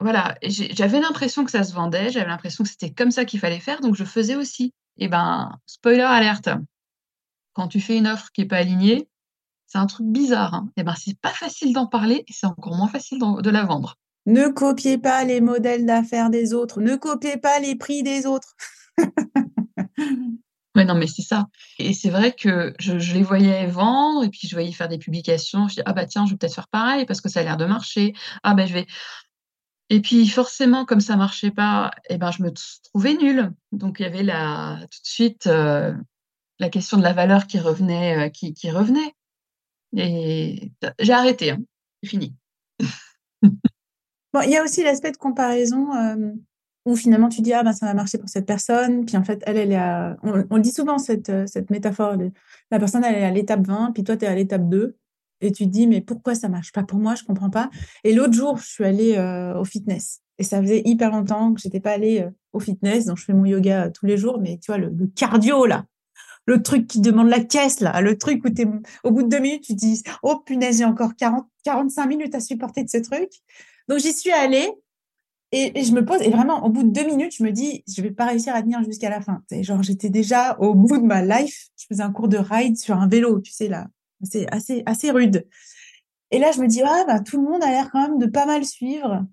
voilà, 0.00 0.36
j'avais 0.42 1.00
l'impression 1.00 1.44
que 1.44 1.50
ça 1.50 1.64
se 1.64 1.72
vendait, 1.74 2.10
j'avais 2.10 2.28
l'impression 2.28 2.62
que 2.64 2.70
c'était 2.70 2.92
comme 2.92 3.10
ça 3.10 3.24
qu'il 3.24 3.40
fallait 3.40 3.60
faire, 3.60 3.80
donc 3.80 3.96
je 3.96 4.04
faisais 4.04 4.36
aussi. 4.36 4.72
Et 4.98 5.08
ben, 5.08 5.58
spoiler 5.66 6.02
alerte, 6.02 6.50
quand 7.54 7.68
tu 7.68 7.80
fais 7.80 7.96
une 7.96 8.06
offre 8.06 8.30
qui 8.32 8.42
n'est 8.42 8.48
pas 8.48 8.58
alignée, 8.58 9.08
c'est 9.66 9.78
un 9.78 9.86
truc 9.86 10.06
bizarre. 10.06 10.54
Hein. 10.54 10.70
Et 10.76 10.84
ben, 10.84 10.94
c'est 10.96 11.18
pas 11.20 11.32
facile 11.32 11.72
d'en 11.72 11.86
parler 11.86 12.24
et 12.28 12.32
c'est 12.32 12.46
encore 12.46 12.76
moins 12.76 12.88
facile 12.88 13.18
de 13.20 13.50
la 13.50 13.64
vendre. 13.64 13.96
Ne 14.26 14.48
copiez 14.48 14.98
pas 14.98 15.24
les 15.24 15.40
modèles 15.40 15.86
d'affaires 15.86 16.30
des 16.30 16.54
autres, 16.54 16.80
ne 16.80 16.96
copiez 16.96 17.36
pas 17.36 17.58
les 17.58 17.74
prix 17.76 18.02
des 18.02 18.26
autres. 18.26 18.54
Oui, 20.74 20.86
non, 20.86 20.94
mais 20.94 21.06
c'est 21.06 21.22
ça. 21.22 21.48
Et 21.78 21.92
c'est 21.92 22.08
vrai 22.08 22.32
que 22.32 22.74
je, 22.78 22.94
les 23.12 23.22
voyais 23.22 23.66
vendre 23.66 24.24
et 24.24 24.30
puis 24.30 24.48
je 24.48 24.54
voyais 24.54 24.72
faire 24.72 24.88
des 24.88 24.98
publications. 24.98 25.68
Je 25.68 25.74
dis, 25.74 25.82
ah 25.84 25.92
bah 25.92 26.06
tiens, 26.06 26.24
je 26.24 26.32
vais 26.32 26.38
peut-être 26.38 26.54
faire 26.54 26.68
pareil 26.68 27.04
parce 27.04 27.20
que 27.20 27.28
ça 27.28 27.40
a 27.40 27.42
l'air 27.42 27.58
de 27.58 27.66
marcher. 27.66 28.14
Ah 28.42 28.54
ben, 28.54 28.66
je 28.66 28.72
vais. 28.72 28.86
Et 29.90 30.00
puis 30.00 30.26
forcément, 30.28 30.86
comme 30.86 31.00
ça 31.00 31.16
marchait 31.16 31.50
pas, 31.50 31.90
eh 32.08 32.16
ben, 32.16 32.30
je 32.30 32.42
me 32.42 32.50
trouvais 32.84 33.14
nulle. 33.14 33.52
Donc 33.72 34.00
il 34.00 34.04
y 34.04 34.06
avait 34.06 34.22
la, 34.22 34.78
tout 34.80 35.00
de 35.02 35.06
suite 35.06 35.46
euh, 35.46 35.94
la 36.58 36.70
question 36.70 36.96
de 36.96 37.02
la 37.02 37.12
valeur 37.12 37.46
qui 37.46 37.58
revenait. 37.58 38.26
Euh, 38.26 38.28
qui, 38.30 38.54
qui, 38.54 38.70
revenait. 38.70 39.14
Et 39.94 40.72
j'ai 41.00 41.12
arrêté, 41.12 41.50
hein. 41.50 41.58
c'est 42.02 42.08
fini. 42.08 42.34
bon, 44.32 44.40
il 44.44 44.50
y 44.50 44.56
a 44.56 44.62
aussi 44.62 44.82
l'aspect 44.82 45.12
de 45.12 45.16
comparaison 45.16 45.94
euh, 45.94 46.32
où 46.84 46.96
finalement 46.96 47.28
tu 47.28 47.42
dis 47.42 47.52
ah 47.52 47.62
ben 47.62 47.72
ça 47.72 47.86
va 47.86 47.94
marcher 47.94 48.18
pour 48.18 48.28
cette 48.28 48.46
personne, 48.46 49.04
puis 49.04 49.16
en 49.16 49.24
fait 49.24 49.42
elle 49.46 49.56
elle 49.56 49.72
est 49.72 49.76
à... 49.76 50.16
on, 50.22 50.44
on 50.50 50.58
dit 50.58 50.72
souvent 50.72 50.98
cette, 50.98 51.32
cette 51.46 51.70
métaphore 51.70 52.16
la 52.70 52.78
personne 52.78 53.04
elle 53.04 53.16
est 53.16 53.24
à 53.24 53.30
l'étape 53.30 53.66
20, 53.66 53.92
puis 53.92 54.04
toi 54.04 54.16
tu 54.16 54.24
es 54.24 54.28
à 54.28 54.34
l'étape 54.34 54.68
2 54.68 54.96
et 55.42 55.52
tu 55.52 55.64
te 55.64 55.68
dis 55.70 55.86
mais 55.86 56.00
pourquoi 56.00 56.34
ça 56.34 56.48
marche 56.48 56.72
pas 56.72 56.84
pour 56.84 56.98
moi? 56.98 57.14
Je 57.14 57.24
comprends 57.24 57.50
pas. 57.50 57.68
Et 58.04 58.14
l'autre 58.14 58.32
jour 58.32 58.56
je 58.56 58.66
suis 58.66 58.84
allée 58.84 59.16
euh, 59.16 59.58
au 59.58 59.64
fitness. 59.64 60.20
Et 60.38 60.44
ça 60.44 60.62
faisait 60.62 60.82
hyper 60.84 61.10
longtemps 61.10 61.52
que 61.52 61.60
j'étais 61.60 61.80
pas 61.80 61.90
allée 61.90 62.20
euh, 62.22 62.30
au 62.52 62.60
fitness. 62.60 63.06
Donc 63.06 63.18
je 63.18 63.24
fais 63.24 63.34
mon 63.34 63.44
yoga 63.44 63.84
euh, 63.84 63.90
tous 63.90 64.06
les 64.06 64.16
jours. 64.16 64.38
Mais 64.40 64.58
tu 64.58 64.72
vois 64.72 64.78
le, 64.78 65.06
cardio 65.14 65.66
là. 65.66 65.84
Le 66.46 66.60
truc 66.60 66.88
qui 66.88 67.00
demande 67.00 67.28
la 67.28 67.38
caisse, 67.38 67.78
là, 67.78 68.00
le 68.00 68.18
truc 68.18 68.44
où 68.44 68.48
au 69.04 69.10
bout 69.12 69.22
de 69.22 69.28
deux 69.28 69.38
minutes, 69.38 69.62
tu 69.62 69.74
te 69.74 69.78
dis, 69.78 70.02
oh 70.24 70.40
punaise, 70.44 70.78
j'ai 70.78 70.84
encore 70.84 71.14
40, 71.14 71.46
45 71.62 72.06
minutes 72.06 72.34
à 72.34 72.40
supporter 72.40 72.82
de 72.82 72.88
ce 72.88 72.98
truc. 72.98 73.30
Donc, 73.88 73.98
j'y 73.98 74.12
suis 74.12 74.32
allée 74.32 74.70
et, 75.54 75.84
je 75.84 75.92
me 75.92 76.02
pose, 76.02 76.22
et 76.22 76.30
vraiment, 76.30 76.64
au 76.64 76.70
bout 76.70 76.82
de 76.82 76.88
deux 76.88 77.04
minutes, 77.04 77.34
je 77.36 77.44
me 77.44 77.52
dis, 77.52 77.84
je 77.86 78.00
vais 78.00 78.10
pas 78.10 78.24
réussir 78.24 78.54
à 78.54 78.62
tenir 78.62 78.82
jusqu'à 78.84 79.10
la 79.10 79.20
fin. 79.20 79.42
genre, 79.60 79.82
j'étais 79.82 80.08
déjà 80.08 80.56
au 80.58 80.74
bout 80.74 80.96
de 80.96 81.04
ma 81.04 81.22
life. 81.22 81.68
Je 81.76 81.84
faisais 81.86 82.02
un 82.02 82.10
cours 82.10 82.28
de 82.28 82.38
ride 82.38 82.78
sur 82.78 82.96
un 82.96 83.06
vélo, 83.06 83.38
tu 83.40 83.52
sais, 83.52 83.68
là. 83.68 83.86
C'est 84.22 84.50
assez, 84.50 84.82
assez 84.86 85.10
rude. 85.10 85.46
Et 86.30 86.38
là, 86.38 86.52
je 86.52 86.60
me 86.62 86.66
dis, 86.66 86.80
ah, 86.82 87.04
bah, 87.06 87.20
tout 87.20 87.36
le 87.36 87.46
monde 87.46 87.62
a 87.62 87.70
l'air 87.70 87.90
quand 87.90 88.08
même 88.08 88.18
de 88.18 88.24
pas 88.24 88.46
mal 88.46 88.64
suivre. 88.64 89.26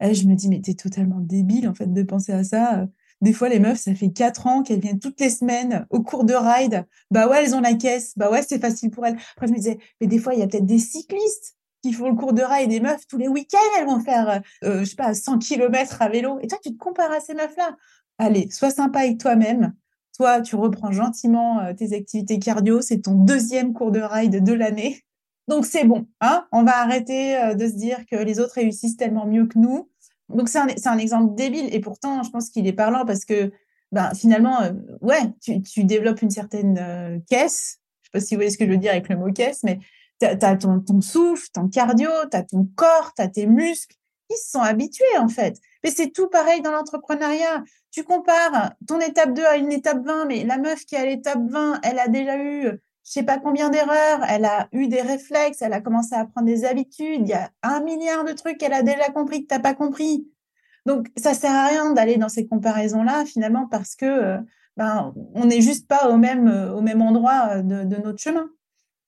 Et 0.00 0.14
je 0.14 0.28
me 0.28 0.36
dis, 0.36 0.48
mais 0.48 0.60
t'es 0.60 0.74
totalement 0.74 1.18
débile, 1.18 1.68
en 1.68 1.74
fait, 1.74 1.92
de 1.92 2.02
penser 2.04 2.32
à 2.32 2.44
ça. 2.44 2.86
Des 3.20 3.32
fois, 3.32 3.48
les 3.48 3.58
meufs, 3.58 3.80
ça 3.80 3.94
fait 3.96 4.12
quatre 4.12 4.46
ans 4.46 4.62
qu'elles 4.62 4.80
viennent 4.80 5.00
toutes 5.00 5.20
les 5.20 5.30
semaines 5.30 5.86
au 5.90 6.02
cours 6.02 6.24
de 6.24 6.34
ride. 6.34 6.86
Bah 7.10 7.26
ouais, 7.26 7.42
elles 7.44 7.54
ont 7.54 7.60
la 7.60 7.74
caisse. 7.74 8.12
Bah 8.16 8.30
ouais, 8.30 8.42
c'est 8.42 8.60
facile 8.60 8.90
pour 8.90 9.06
elles. 9.06 9.16
Après, 9.34 9.48
je 9.48 9.52
me 9.52 9.56
disais, 9.56 9.78
mais 10.00 10.06
des 10.06 10.18
fois, 10.18 10.34
il 10.34 10.40
y 10.40 10.42
a 10.42 10.46
peut-être 10.46 10.66
des 10.66 10.78
cyclistes 10.78 11.56
qui 11.84 11.92
font 11.92 12.08
le 12.08 12.16
cours 12.16 12.32
de 12.32 12.40
ride. 12.40 12.70
Des 12.70 12.80
meufs, 12.80 13.06
tous 13.06 13.18
les 13.18 13.28
week-ends, 13.28 13.78
elles 13.78 13.84
vont 13.84 14.00
faire, 14.00 14.40
euh, 14.64 14.80
je 14.80 14.84
sais 14.84 14.96
pas, 14.96 15.12
100 15.12 15.38
km 15.38 16.00
à 16.00 16.08
vélo. 16.08 16.38
Et 16.40 16.46
toi, 16.46 16.58
tu 16.62 16.72
te 16.72 16.78
compares 16.78 17.12
à 17.12 17.20
ces 17.20 17.34
meufs-là. 17.34 17.76
Allez, 18.16 18.48
sois 18.50 18.70
sympa 18.70 19.00
avec 19.00 19.18
toi-même. 19.18 19.74
Toi, 20.16 20.40
tu 20.40 20.56
reprends 20.56 20.92
gentiment 20.92 21.60
euh, 21.60 21.74
tes 21.74 21.94
activités 21.94 22.38
cardio. 22.38 22.80
C'est 22.80 23.02
ton 23.02 23.12
deuxième 23.12 23.74
cours 23.74 23.92
de 23.92 24.00
ride 24.00 24.42
de 24.42 24.52
l'année. 24.54 25.02
Donc, 25.46 25.66
c'est 25.66 25.84
bon. 25.84 26.06
Hein 26.22 26.46
On 26.52 26.62
va 26.62 26.78
arrêter 26.78 27.36
euh, 27.36 27.54
de 27.54 27.66
se 27.66 27.74
dire 27.74 28.06
que 28.10 28.16
les 28.16 28.40
autres 28.40 28.54
réussissent 28.54 28.96
tellement 28.96 29.26
mieux 29.26 29.44
que 29.44 29.58
nous. 29.58 29.90
Donc, 30.30 30.48
c'est 30.48 30.86
un, 30.86 30.98
exemple 30.98 31.34
débile. 31.34 31.68
Et 31.70 31.80
pourtant, 31.80 32.22
je 32.22 32.30
pense 32.30 32.48
qu'il 32.48 32.66
est 32.66 32.72
parlant 32.72 33.04
parce 33.04 33.26
que 33.26 33.52
ben, 33.92 34.14
finalement, 34.14 34.60
ouais, 35.02 35.20
tu, 35.42 35.84
développes 35.84 36.22
une 36.22 36.30
certaine 36.30 37.22
caisse. 37.28 37.80
Je 38.00 38.06
sais 38.06 38.10
pas 38.10 38.20
si 38.20 38.34
vous 38.34 38.38
voyez 38.38 38.50
ce 38.50 38.56
que 38.56 38.64
je 38.64 38.70
veux 38.70 38.78
dire 38.78 38.92
avec 38.92 39.10
le 39.10 39.16
mot 39.16 39.30
caisse, 39.30 39.62
mais 39.64 39.80
tu 40.20 40.26
as, 40.26 40.56
ton, 40.56 40.80
ton, 40.80 41.00
souffle, 41.00 41.48
ton 41.52 41.68
cardio, 41.68 42.08
tu 42.30 42.36
as 42.36 42.42
ton 42.42 42.68
corps, 42.76 43.12
tu 43.16 43.22
as 43.22 43.28
tes 43.28 43.46
muscles 43.46 43.96
qui 44.28 44.36
se 44.36 44.50
sont 44.50 44.60
habitués 44.60 45.18
en 45.18 45.28
fait. 45.28 45.58
Mais 45.82 45.90
c'est 45.90 46.10
tout 46.10 46.28
pareil 46.28 46.62
dans 46.62 46.72
l'entrepreneuriat. 46.72 47.62
Tu 47.90 48.04
compares 48.04 48.72
ton 48.86 49.00
étape 49.00 49.34
2 49.34 49.44
à 49.44 49.56
une 49.56 49.72
étape 49.72 50.04
20, 50.04 50.26
mais 50.26 50.44
la 50.44 50.58
meuf 50.58 50.84
qui 50.84 50.94
est 50.94 50.98
à 50.98 51.04
l'étape 51.04 51.42
20, 51.48 51.80
elle 51.82 51.98
a 51.98 52.08
déjà 52.08 52.38
eu 52.38 52.80
je 53.04 53.12
sais 53.12 53.22
pas 53.22 53.38
combien 53.38 53.68
d'erreurs, 53.68 54.20
elle 54.28 54.46
a 54.46 54.66
eu 54.72 54.88
des 54.88 55.02
réflexes, 55.02 55.60
elle 55.60 55.74
a 55.74 55.80
commencé 55.80 56.14
à 56.14 56.24
prendre 56.24 56.46
des 56.46 56.64
habitudes, 56.64 57.20
il 57.20 57.28
y 57.28 57.34
a 57.34 57.50
un 57.62 57.80
milliard 57.80 58.24
de 58.24 58.32
trucs 58.32 58.56
qu'elle 58.56 58.72
a 58.72 58.82
déjà 58.82 59.10
compris 59.10 59.42
que 59.42 59.48
tu 59.48 59.54
n'as 59.54 59.60
pas 59.60 59.74
compris. 59.74 60.26
Donc, 60.86 61.08
ça 61.16 61.34
sert 61.34 61.52
à 61.52 61.68
rien 61.68 61.92
d'aller 61.92 62.16
dans 62.16 62.30
ces 62.30 62.46
comparaisons-là, 62.46 63.26
finalement, 63.26 63.66
parce 63.68 63.94
que 63.94 64.06
euh, 64.06 64.38
ben, 64.76 65.12
on 65.34 65.44
n'est 65.44 65.60
juste 65.60 65.86
pas 65.86 66.08
au 66.08 66.16
même, 66.16 66.48
euh, 66.48 66.98
endroit 66.98 67.56
euh, 67.56 67.62
de 67.62 67.96
notre 67.96 68.18
chemin. 68.18 68.48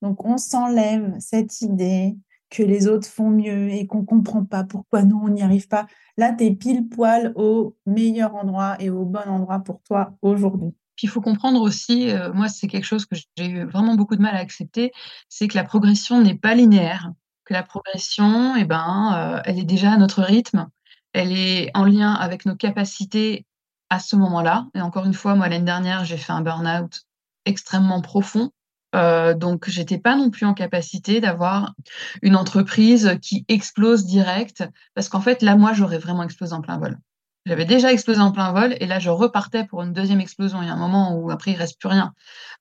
Donc, 0.02 0.24
on 0.24 0.38
s'enlève 0.38 1.14
cette 1.18 1.60
idée 1.62 2.16
que 2.50 2.62
les 2.62 2.86
autres 2.86 3.08
font 3.08 3.30
mieux 3.30 3.70
et 3.70 3.86
qu'on 3.86 4.00
ne 4.00 4.06
comprend 4.06 4.44
pas 4.44 4.64
pourquoi 4.64 5.02
nous, 5.02 5.20
on 5.22 5.28
n'y 5.28 5.42
arrive 5.42 5.68
pas. 5.68 5.86
Là, 6.16 6.32
tu 6.32 6.44
es 6.44 6.50
pile 6.52 6.88
poil 6.88 7.32
au 7.34 7.76
meilleur 7.86 8.34
endroit 8.34 8.76
et 8.80 8.90
au 8.90 9.04
bon 9.04 9.28
endroit 9.28 9.60
pour 9.60 9.82
toi 9.82 10.12
aujourd'hui. 10.22 10.74
Puis 10.96 11.06
il 11.06 11.10
faut 11.10 11.20
comprendre 11.20 11.60
aussi, 11.60 12.10
euh, 12.10 12.32
moi, 12.32 12.48
c'est 12.48 12.68
quelque 12.68 12.84
chose 12.84 13.04
que 13.04 13.16
j'ai 13.36 13.46
eu 13.46 13.64
vraiment 13.64 13.94
beaucoup 13.94 14.16
de 14.16 14.22
mal 14.22 14.34
à 14.34 14.38
accepter, 14.38 14.92
c'est 15.28 15.48
que 15.48 15.56
la 15.56 15.64
progression 15.64 16.22
n'est 16.22 16.36
pas 16.36 16.54
linéaire. 16.54 17.12
Que 17.44 17.52
la 17.52 17.62
progression, 17.62 18.56
eh 18.56 18.64
ben, 18.64 19.14
euh, 19.36 19.42
elle 19.44 19.58
est 19.58 19.64
déjà 19.64 19.92
à 19.92 19.96
notre 19.98 20.22
rythme, 20.22 20.68
elle 21.12 21.32
est 21.32 21.70
en 21.74 21.84
lien 21.84 22.12
avec 22.12 22.44
nos 22.44 22.56
capacités 22.56 23.46
à 23.90 24.00
ce 24.00 24.16
moment-là. 24.16 24.66
Et 24.74 24.80
encore 24.80 25.04
une 25.04 25.14
fois, 25.14 25.34
moi, 25.34 25.48
l'année 25.48 25.64
dernière, 25.64 26.04
j'ai 26.04 26.16
fait 26.16 26.32
un 26.32 26.40
burn-out 26.40 27.02
extrêmement 27.44 28.00
profond 28.00 28.50
euh, 28.96 29.34
donc, 29.34 29.68
j'étais 29.68 29.98
pas 29.98 30.16
non 30.16 30.30
plus 30.30 30.46
en 30.46 30.54
capacité 30.54 31.20
d'avoir 31.20 31.74
une 32.22 32.36
entreprise 32.36 33.18
qui 33.20 33.44
explose 33.48 34.06
direct, 34.06 34.64
parce 34.94 35.08
qu'en 35.08 35.20
fait, 35.20 35.42
là, 35.42 35.56
moi, 35.56 35.72
j'aurais 35.72 35.98
vraiment 35.98 36.22
explosé 36.22 36.52
en 36.54 36.62
plein 36.62 36.78
vol. 36.78 36.98
J'avais 37.44 37.64
déjà 37.64 37.92
explosé 37.92 38.20
en 38.20 38.32
plein 38.32 38.52
vol, 38.52 38.74
et 38.80 38.86
là, 38.86 38.98
je 38.98 39.10
repartais 39.10 39.64
pour 39.64 39.82
une 39.82 39.92
deuxième 39.92 40.20
explosion. 40.20 40.62
Il 40.62 40.66
y 40.66 40.70
a 40.70 40.74
un 40.74 40.78
moment 40.78 41.14
où 41.14 41.30
après, 41.30 41.52
il 41.52 41.56
reste 41.56 41.78
plus 41.78 41.88
rien. 41.88 42.14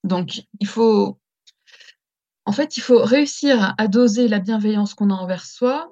Donc, 0.04 0.41
il 0.60 0.67
faut, 0.67 1.19
en 2.45 2.52
fait, 2.52 2.78
il 2.78 2.82
faut 2.82 3.04
réussir 3.04 3.74
à 3.78 3.88
doser 3.88 4.28
la 4.28 4.39
bienveillance 4.39 4.93
qu'on 4.93 5.10
a 5.10 5.13
envers 5.13 5.45
soi, 5.45 5.91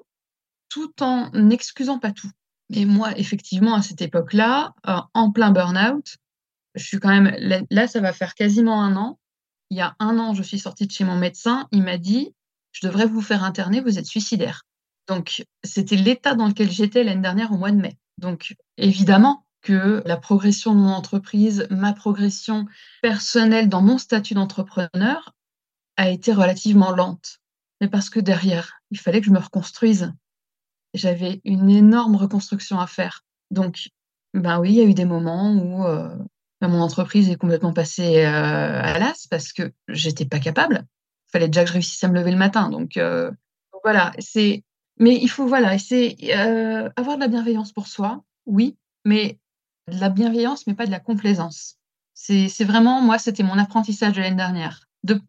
tout 0.69 0.91
en 1.01 1.29
n'excusant 1.34 1.99
pas 1.99 2.12
tout. 2.12 2.29
Et 2.71 2.86
moi, 2.86 3.17
effectivement, 3.17 3.75
à 3.75 3.82
cette 3.82 4.01
époque-là, 4.01 4.73
euh, 4.88 4.97
en 5.13 5.32
plein 5.32 5.51
burn-out, 5.51 6.17
je 6.75 6.84
suis 6.84 6.99
quand 6.99 7.10
même 7.10 7.36
là, 7.69 7.88
ça 7.88 7.99
va 7.99 8.13
faire 8.13 8.34
quasiment 8.34 8.82
un 8.82 8.95
an 8.95 9.19
il 9.73 9.77
y 9.77 9.81
a 9.81 9.95
un 9.99 10.19
an, 10.19 10.36
je 10.36 10.43
suis 10.43 10.59
sortie 10.59 10.86
de 10.86 10.91
chez 10.91 11.03
mon 11.03 11.15
médecin, 11.15 11.67
il 11.71 11.81
m'a 11.81 11.97
dit, 11.97 12.36
je 12.73 12.86
devrais 12.86 13.07
vous 13.07 13.21
faire 13.21 13.43
interner, 13.43 13.81
vous 13.81 13.97
êtes 13.97 14.05
suicidaire. 14.05 14.67
Donc, 15.07 15.43
c'était 15.63 15.95
l'état 15.95 16.36
dans 16.36 16.47
lequel 16.47 16.69
j'étais 16.69 17.03
l'année 17.03 17.23
dernière 17.23 17.51
au 17.51 17.57
mois 17.57 17.71
de 17.71 17.81
mai. 17.81 17.97
Donc, 18.19 18.55
évidemment 18.77 19.47
que 19.62 20.03
la 20.05 20.17
progression 20.17 20.75
de 20.75 20.79
mon 20.79 20.91
entreprise, 20.91 21.65
ma 21.71 21.93
progression 21.93 22.67
personnelle 23.01 23.67
dans 23.67 23.81
mon 23.81 23.97
statut 23.97 24.36
d'entrepreneur 24.36 25.33
a 25.97 26.09
été 26.09 26.33
relativement 26.33 26.91
lente. 26.91 27.39
Mais 27.81 27.88
parce 27.88 28.12
que 28.12 28.19
derrière, 28.19 28.79
il 28.91 28.99
fallait 28.99 29.21
que 29.21 29.27
je 29.27 29.31
me 29.31 29.39
reconstruise. 29.39 30.13
J'avais 30.93 31.41
une 31.45 31.71
énorme 31.71 32.15
reconstruction 32.15 32.79
à 32.79 32.86
faire. 32.86 33.21
Donc, 33.49 33.89
ben 34.36 34.59
oui, 34.59 34.69
il 34.69 34.75
y 34.75 34.81
a 34.81 34.86
eu 34.86 34.93
des 34.93 35.05
moments 35.05 35.51
où 35.51 35.83
euh, 35.86 36.15
mon 36.67 36.82
entreprise 36.82 37.30
est 37.30 37.36
complètement 37.36 37.73
passée 37.73 38.26
euh, 38.26 38.82
à 38.82 38.99
l'as 38.99 39.28
parce 39.30 39.54
que 39.54 39.71
j'étais 39.88 40.26
pas 40.26 40.39
capable. 40.39 40.86
Il 41.28 41.32
fallait 41.32 41.47
déjà 41.47 41.63
que 41.63 41.69
je 41.69 41.73
réussisse 41.73 42.04
à 42.04 42.08
me 42.08 42.15
lever 42.15 42.32
le 42.32 42.38
matin. 42.38 42.69
Donc, 42.69 42.97
euh, 42.97 43.32
voilà, 43.84 44.12
c'est. 44.19 44.63
Mais 44.99 45.17
il 45.21 45.28
faut 45.28 45.47
voilà, 45.47 45.78
c'est 45.80 46.15
euh, 46.36 46.89
avoir 46.95 47.15
de 47.15 47.21
la 47.21 47.28
bienveillance 47.28 47.71
pour 47.71 47.88
soi, 47.88 48.23
oui, 48.45 48.78
mais 49.06 49.39
de 49.91 49.99
la 49.99 50.10
bienveillance, 50.10 50.67
mais 50.67 50.76
pas 50.76 50.86
de 50.86 50.91
la 50.91 50.99
complaisance. 50.99 51.78
C'est 52.13 52.63
vraiment 52.63 53.02
moi, 53.02 53.17
c'était 53.17 53.43
mon 53.43 53.58
apprentissage 53.58 54.13
de 54.13 54.21
l'année 54.21 54.36
dernière, 54.36 54.88
de 55.04 55.19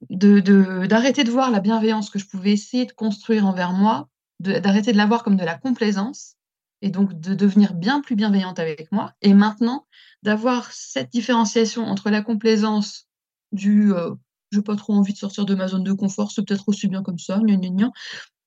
d'arrêter 0.86 1.24
de, 1.24 1.28
de, 1.28 1.32
voir 1.32 1.50
la 1.50 1.60
bienveillance 1.60 2.10
que 2.10 2.18
je 2.18 2.26
pouvais 2.26 2.52
essayer 2.52 2.84
de 2.84 2.92
construire 2.92 3.46
envers 3.46 3.72
moi, 3.72 4.08
d'arrêter 4.38 4.92
de 4.92 4.98
la 4.98 5.06
voir 5.06 5.24
comme 5.24 5.36
de 5.36 5.44
la 5.44 5.56
complaisance 5.56 6.36
et 6.84 6.90
donc 6.90 7.18
de 7.18 7.34
devenir 7.34 7.72
bien 7.72 8.02
plus 8.02 8.14
bienveillante 8.14 8.58
avec 8.58 8.92
moi. 8.92 9.14
Et 9.22 9.32
maintenant, 9.32 9.86
d'avoir 10.22 10.70
cette 10.70 11.10
différenciation 11.10 11.86
entre 11.86 12.10
la 12.10 12.20
complaisance 12.20 13.08
du 13.52 13.94
euh, 13.94 14.14
je 14.52 14.58
n'ai 14.58 14.62
pas 14.62 14.76
trop 14.76 14.92
envie 14.92 15.14
de 15.14 15.18
sortir 15.18 15.46
de 15.46 15.54
ma 15.54 15.66
zone 15.66 15.82
de 15.82 15.94
confort, 15.94 16.30
c'est 16.30 16.44
peut-être 16.44 16.68
aussi 16.68 16.86
bien 16.86 17.02
comme 17.02 17.18
ça, 17.18 17.38
gna, 17.38 17.56
gna, 17.56 17.70
gna, 17.70 17.90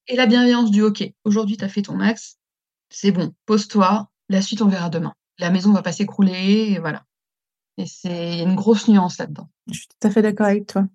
et 0.06 0.16
la 0.16 0.28
bienveillance 0.28 0.70
du 0.70 0.84
ok, 0.84 1.04
aujourd'hui 1.26 1.58
tu 1.58 1.66
as 1.66 1.70
fait 1.70 1.82
ton 1.82 1.96
max, 1.96 2.38
c'est 2.90 3.12
bon, 3.12 3.34
pose-toi, 3.48 4.10
la 4.30 4.42
suite 4.42 4.62
on 4.62 4.68
verra 4.68 4.90
demain. 4.90 5.14
La 5.40 5.50
maison 5.50 5.74
va 5.74 5.82
pas 5.82 5.92
s'écrouler, 5.92 6.74
et 6.74 6.80
voilà. 6.80 7.04
Et 7.78 7.86
c'est 7.88 8.40
une 8.40 8.56
grosse 8.56 8.88
nuance 8.88 9.18
là-dedans. 9.18 9.50
Je 9.68 9.80
suis 9.80 9.88
tout 9.88 10.08
à 10.08 10.12
fait 10.12 10.22
d'accord 10.22 10.48
avec 10.48 10.68
toi. 10.68 10.86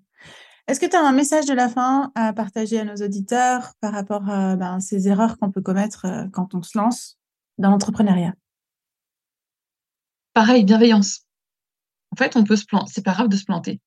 Est-ce 0.68 0.80
que 0.80 0.86
tu 0.86 0.96
as 0.96 1.04
un 1.04 1.12
message 1.12 1.46
de 1.46 1.54
la 1.54 1.68
fin 1.68 2.12
à 2.14 2.32
partager 2.32 2.78
à 2.78 2.84
nos 2.84 2.96
auditeurs 2.96 3.72
par 3.80 3.92
rapport 3.92 4.28
à 4.28 4.56
ben, 4.56 4.80
ces 4.80 5.08
erreurs 5.08 5.36
qu'on 5.38 5.50
peut 5.50 5.60
commettre 5.60 6.06
euh, 6.06 6.26
quand 6.32 6.54
on 6.54 6.62
se 6.62 6.78
lance? 6.78 7.18
Dans 7.62 7.70
l'entrepreneuriat 7.70 8.34
Pareil, 10.34 10.64
bienveillance. 10.64 11.20
En 12.10 12.16
fait, 12.16 12.36
on 12.36 12.44
peut 12.44 12.56
se 12.56 12.66
planter. 12.66 12.90
C'est 12.92 13.04
pas 13.04 13.12
grave 13.12 13.28
de 13.28 13.36
se 13.36 13.44
planter. 13.44 13.80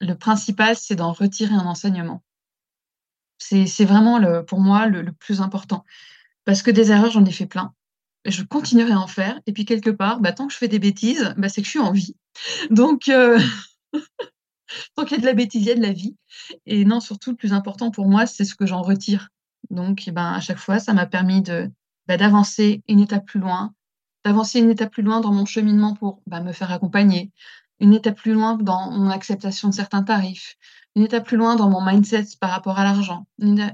Le 0.00 0.14
principal, 0.14 0.76
c'est 0.76 0.96
d'en 0.96 1.12
retirer 1.12 1.54
un 1.54 1.66
enseignement. 1.66 2.22
C'est 3.38 3.84
vraiment, 3.84 4.20
pour 4.44 4.60
moi, 4.60 4.86
le, 4.86 5.12
plus 5.12 5.40
important. 5.40 5.84
Parce 6.44 6.62
que 6.62 6.70
des 6.70 6.90
erreurs, 6.90 7.10
j'en 7.10 7.24
ai 7.24 7.32
fait 7.32 7.46
plein. 7.46 7.74
Je 8.24 8.42
continuerai 8.42 8.92
à 8.92 9.00
en 9.00 9.06
faire. 9.06 9.40
Et 9.46 9.52
puis, 9.52 9.64
quelque 9.64 9.90
part, 9.90 10.20
bah, 10.20 10.32
tant 10.32 10.46
que 10.46 10.52
je 10.52 10.58
fais 10.58 10.68
des 10.68 10.78
bêtises, 10.78 11.34
bah, 11.36 11.48
c'est 11.48 11.62
que 11.62 11.66
je 11.66 11.70
suis 11.70 11.78
en 11.78 11.92
vie. 11.92 12.16
Donc, 12.70 13.08
euh, 13.08 13.38
tant 14.94 15.04
qu'il 15.04 15.16
y 15.16 15.18
a 15.18 15.20
de 15.20 15.26
la 15.26 15.34
bêtise, 15.34 15.62
il 15.62 15.68
y 15.68 15.72
a 15.72 15.74
de 15.74 15.82
la 15.82 15.92
vie. 15.92 16.16
Et 16.66 16.84
non, 16.84 17.00
surtout, 17.00 17.30
le 17.30 17.36
plus 17.36 17.52
important 17.52 17.90
pour 17.90 18.08
moi, 18.08 18.26
c'est 18.26 18.44
ce 18.44 18.54
que 18.54 18.66
j'en 18.66 18.82
retire. 18.82 19.28
Donc, 19.70 20.06
eh 20.06 20.12
ben, 20.12 20.32
à 20.32 20.40
chaque 20.40 20.58
fois, 20.58 20.78
ça 20.78 20.92
m'a 20.92 21.06
permis 21.06 21.42
de 21.42 21.70
bah, 22.08 22.16
d'avancer 22.16 22.82
une 22.88 23.00
étape 23.00 23.26
plus 23.26 23.40
loin, 23.40 23.74
d'avancer 24.24 24.58
une 24.60 24.70
étape 24.70 24.92
plus 24.92 25.02
loin 25.02 25.20
dans 25.20 25.32
mon 25.32 25.46
cheminement 25.46 25.94
pour 25.94 26.22
bah, 26.26 26.40
me 26.40 26.52
faire 26.52 26.72
accompagner, 26.72 27.32
une 27.80 27.92
étape 27.92 28.16
plus 28.16 28.32
loin 28.32 28.56
dans 28.56 28.90
mon 28.90 29.10
acceptation 29.10 29.68
de 29.68 29.74
certains 29.74 30.02
tarifs, 30.02 30.56
une 30.94 31.02
étape 31.02 31.26
plus 31.26 31.36
loin 31.36 31.56
dans 31.56 31.68
mon 31.68 31.84
mindset 31.84 32.24
par 32.40 32.50
rapport 32.50 32.78
à 32.78 32.84
l'argent. 32.84 33.26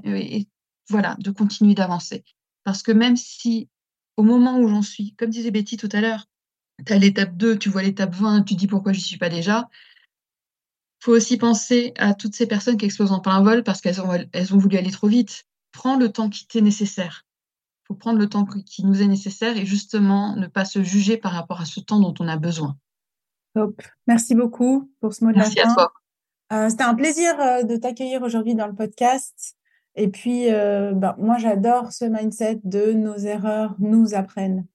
Et 0.03 0.47
voilà, 0.89 1.15
de 1.19 1.31
continuer 1.31 1.73
d'avancer. 1.73 2.23
Parce 2.63 2.83
que 2.83 2.91
même 2.91 3.15
si 3.15 3.69
au 4.17 4.23
moment 4.23 4.59
où 4.59 4.67
j'en 4.67 4.81
suis, 4.81 5.15
comme 5.15 5.29
disait 5.29 5.51
Betty 5.51 5.77
tout 5.77 5.89
à 5.91 6.01
l'heure, 6.01 6.25
tu 6.85 6.93
as 6.93 6.97
l'étape 6.97 7.35
2, 7.37 7.57
tu 7.57 7.69
vois 7.69 7.83
l'étape 7.83 8.13
20, 8.13 8.43
tu 8.43 8.55
dis 8.55 8.67
pourquoi 8.67 8.93
je 8.93 8.99
n'y 8.99 9.03
suis 9.03 9.17
pas 9.17 9.29
déjà. 9.29 9.69
faut 10.99 11.13
aussi 11.13 11.37
penser 11.37 11.93
à 11.97 12.13
toutes 12.13 12.35
ces 12.35 12.47
personnes 12.47 12.77
qui 12.77 12.85
explosent 12.85 13.11
en 13.11 13.19
plein 13.19 13.41
vol 13.41 13.63
parce 13.63 13.81
qu'elles 13.81 14.01
ont, 14.01 14.09
ont 14.09 14.57
voulu 14.57 14.77
aller 14.77 14.91
trop 14.91 15.07
vite. 15.07 15.45
Prends 15.71 15.97
le 15.97 16.11
temps 16.11 16.29
qui 16.29 16.47
t'est 16.47 16.61
nécessaire 16.61 17.25
faut 17.87 17.95
prendre 17.95 18.19
le 18.19 18.27
temps 18.27 18.45
qui 18.45 18.85
nous 18.85 19.01
est 19.01 19.07
nécessaire 19.07 19.57
et 19.57 19.65
justement 19.65 20.35
ne 20.35 20.47
pas 20.47 20.65
se 20.65 20.83
juger 20.83 21.17
par 21.17 21.33
rapport 21.33 21.61
à 21.61 21.65
ce 21.65 21.79
temps 21.79 21.99
dont 21.99 22.13
on 22.19 22.27
a 22.27 22.37
besoin. 22.37 22.77
Top. 23.55 23.81
Merci 24.07 24.35
beaucoup 24.35 24.91
pour 24.99 25.13
ce 25.13 25.23
mot 25.23 25.31
de 25.31 25.37
la 25.37 25.43
fin. 25.43 25.51
Merci 25.55 25.71
à 25.71 25.73
toi. 25.73 25.93
Euh, 26.51 26.69
c'était 26.69 26.83
un 26.83 26.95
plaisir 26.95 27.39
euh, 27.39 27.63
de 27.63 27.75
t'accueillir 27.75 28.21
aujourd'hui 28.21 28.55
dans 28.55 28.67
le 28.67 28.73
podcast. 28.75 29.55
Et 29.95 30.07
puis, 30.07 30.51
euh, 30.51 30.93
bah, 30.93 31.15
moi, 31.19 31.37
j'adore 31.37 31.91
ce 31.91 32.05
mindset 32.05 32.61
de 32.63 32.93
nos 32.93 33.15
erreurs 33.17 33.75
nous 33.79 34.13
apprennent 34.13 34.65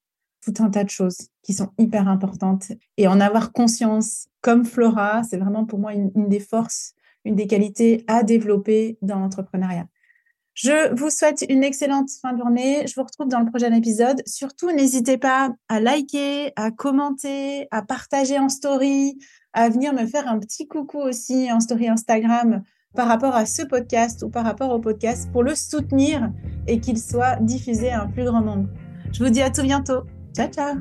tout 0.41 0.55
un 0.63 0.71
tas 0.71 0.85
de 0.85 0.91
choses 0.91 1.29
qui 1.43 1.53
sont 1.53 1.71
hyper 1.79 2.09
importantes. 2.09 2.73
Et 2.97 3.09
en 3.09 3.21
avoir 3.21 3.53
conscience, 3.53 4.29
comme 4.41 4.65
Flora, 4.65 5.23
c'est 5.25 5.39
vraiment 5.39 5.65
pour 5.65 5.79
moi 5.79 5.93
une, 5.93 6.29
des 6.29 6.41
forces, 6.41 6.95
une 7.25 7.35
des 7.35 7.47
qualités 7.47 8.05
à 8.07 8.23
développer 8.23 8.99
dans 9.03 9.19
l'entrepreneuriat. 9.19 9.87
Je 10.61 10.93
vous 10.93 11.09
souhaite 11.09 11.45
une 11.49 11.63
excellente 11.63 12.11
fin 12.21 12.33
de 12.33 12.39
journée. 12.39 12.85
Je 12.89 12.95
vous 12.97 13.05
retrouve 13.05 13.29
dans 13.29 13.39
le 13.39 13.47
prochain 13.47 13.73
épisode. 13.73 14.21
Surtout, 14.27 14.73
n'hésitez 14.73 15.17
pas 15.17 15.51
à 15.69 15.79
liker, 15.79 16.51
à 16.57 16.73
commenter, 16.73 17.69
à 17.71 17.83
partager 17.83 18.41
en 18.41 18.49
story, 18.49 19.21
à 19.53 19.69
venir 19.69 19.93
me 19.95 20.05
faire 20.05 20.27
un 20.27 20.41
petit 20.41 20.67
coucou 20.67 20.99
aussi 20.99 21.49
en 21.53 21.61
story 21.61 21.87
Instagram 21.87 22.65
par 22.97 23.07
rapport 23.07 23.37
à 23.37 23.47
ce 23.47 23.63
podcast 23.63 24.25
ou 24.25 24.31
par 24.31 24.45
rapport 24.45 24.73
au 24.73 24.81
podcast 24.81 25.31
pour 25.31 25.45
le 25.45 25.55
soutenir 25.55 26.29
et 26.67 26.81
qu'il 26.81 26.99
soit 26.99 27.37
diffusé 27.37 27.91
à 27.91 28.03
un 28.03 28.09
plus 28.09 28.25
grand 28.25 28.41
nombre. 28.41 28.69
Je 29.13 29.23
vous 29.23 29.31
dis 29.31 29.43
à 29.43 29.51
tout 29.51 29.63
bientôt. 29.63 30.03
Ciao, 30.37 30.49
ciao. 30.49 30.75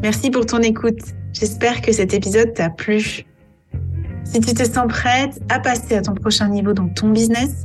Merci 0.00 0.30
pour 0.30 0.46
ton 0.46 0.60
écoute. 0.60 1.00
J'espère 1.32 1.82
que 1.82 1.90
cet 1.90 2.14
épisode 2.14 2.54
t'a 2.54 2.70
plu. 2.70 3.24
Si 4.22 4.38
tu 4.38 4.54
te 4.54 4.62
sens 4.62 4.86
prête 4.86 5.40
à 5.48 5.58
passer 5.58 5.96
à 5.96 6.02
ton 6.02 6.14
prochain 6.14 6.48
niveau 6.48 6.72
dans 6.72 6.88
ton 6.88 7.08
business, 7.08 7.64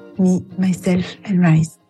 me, 0.19 0.45
myself, 0.57 1.15
and 1.25 1.41
rise. 1.41 1.80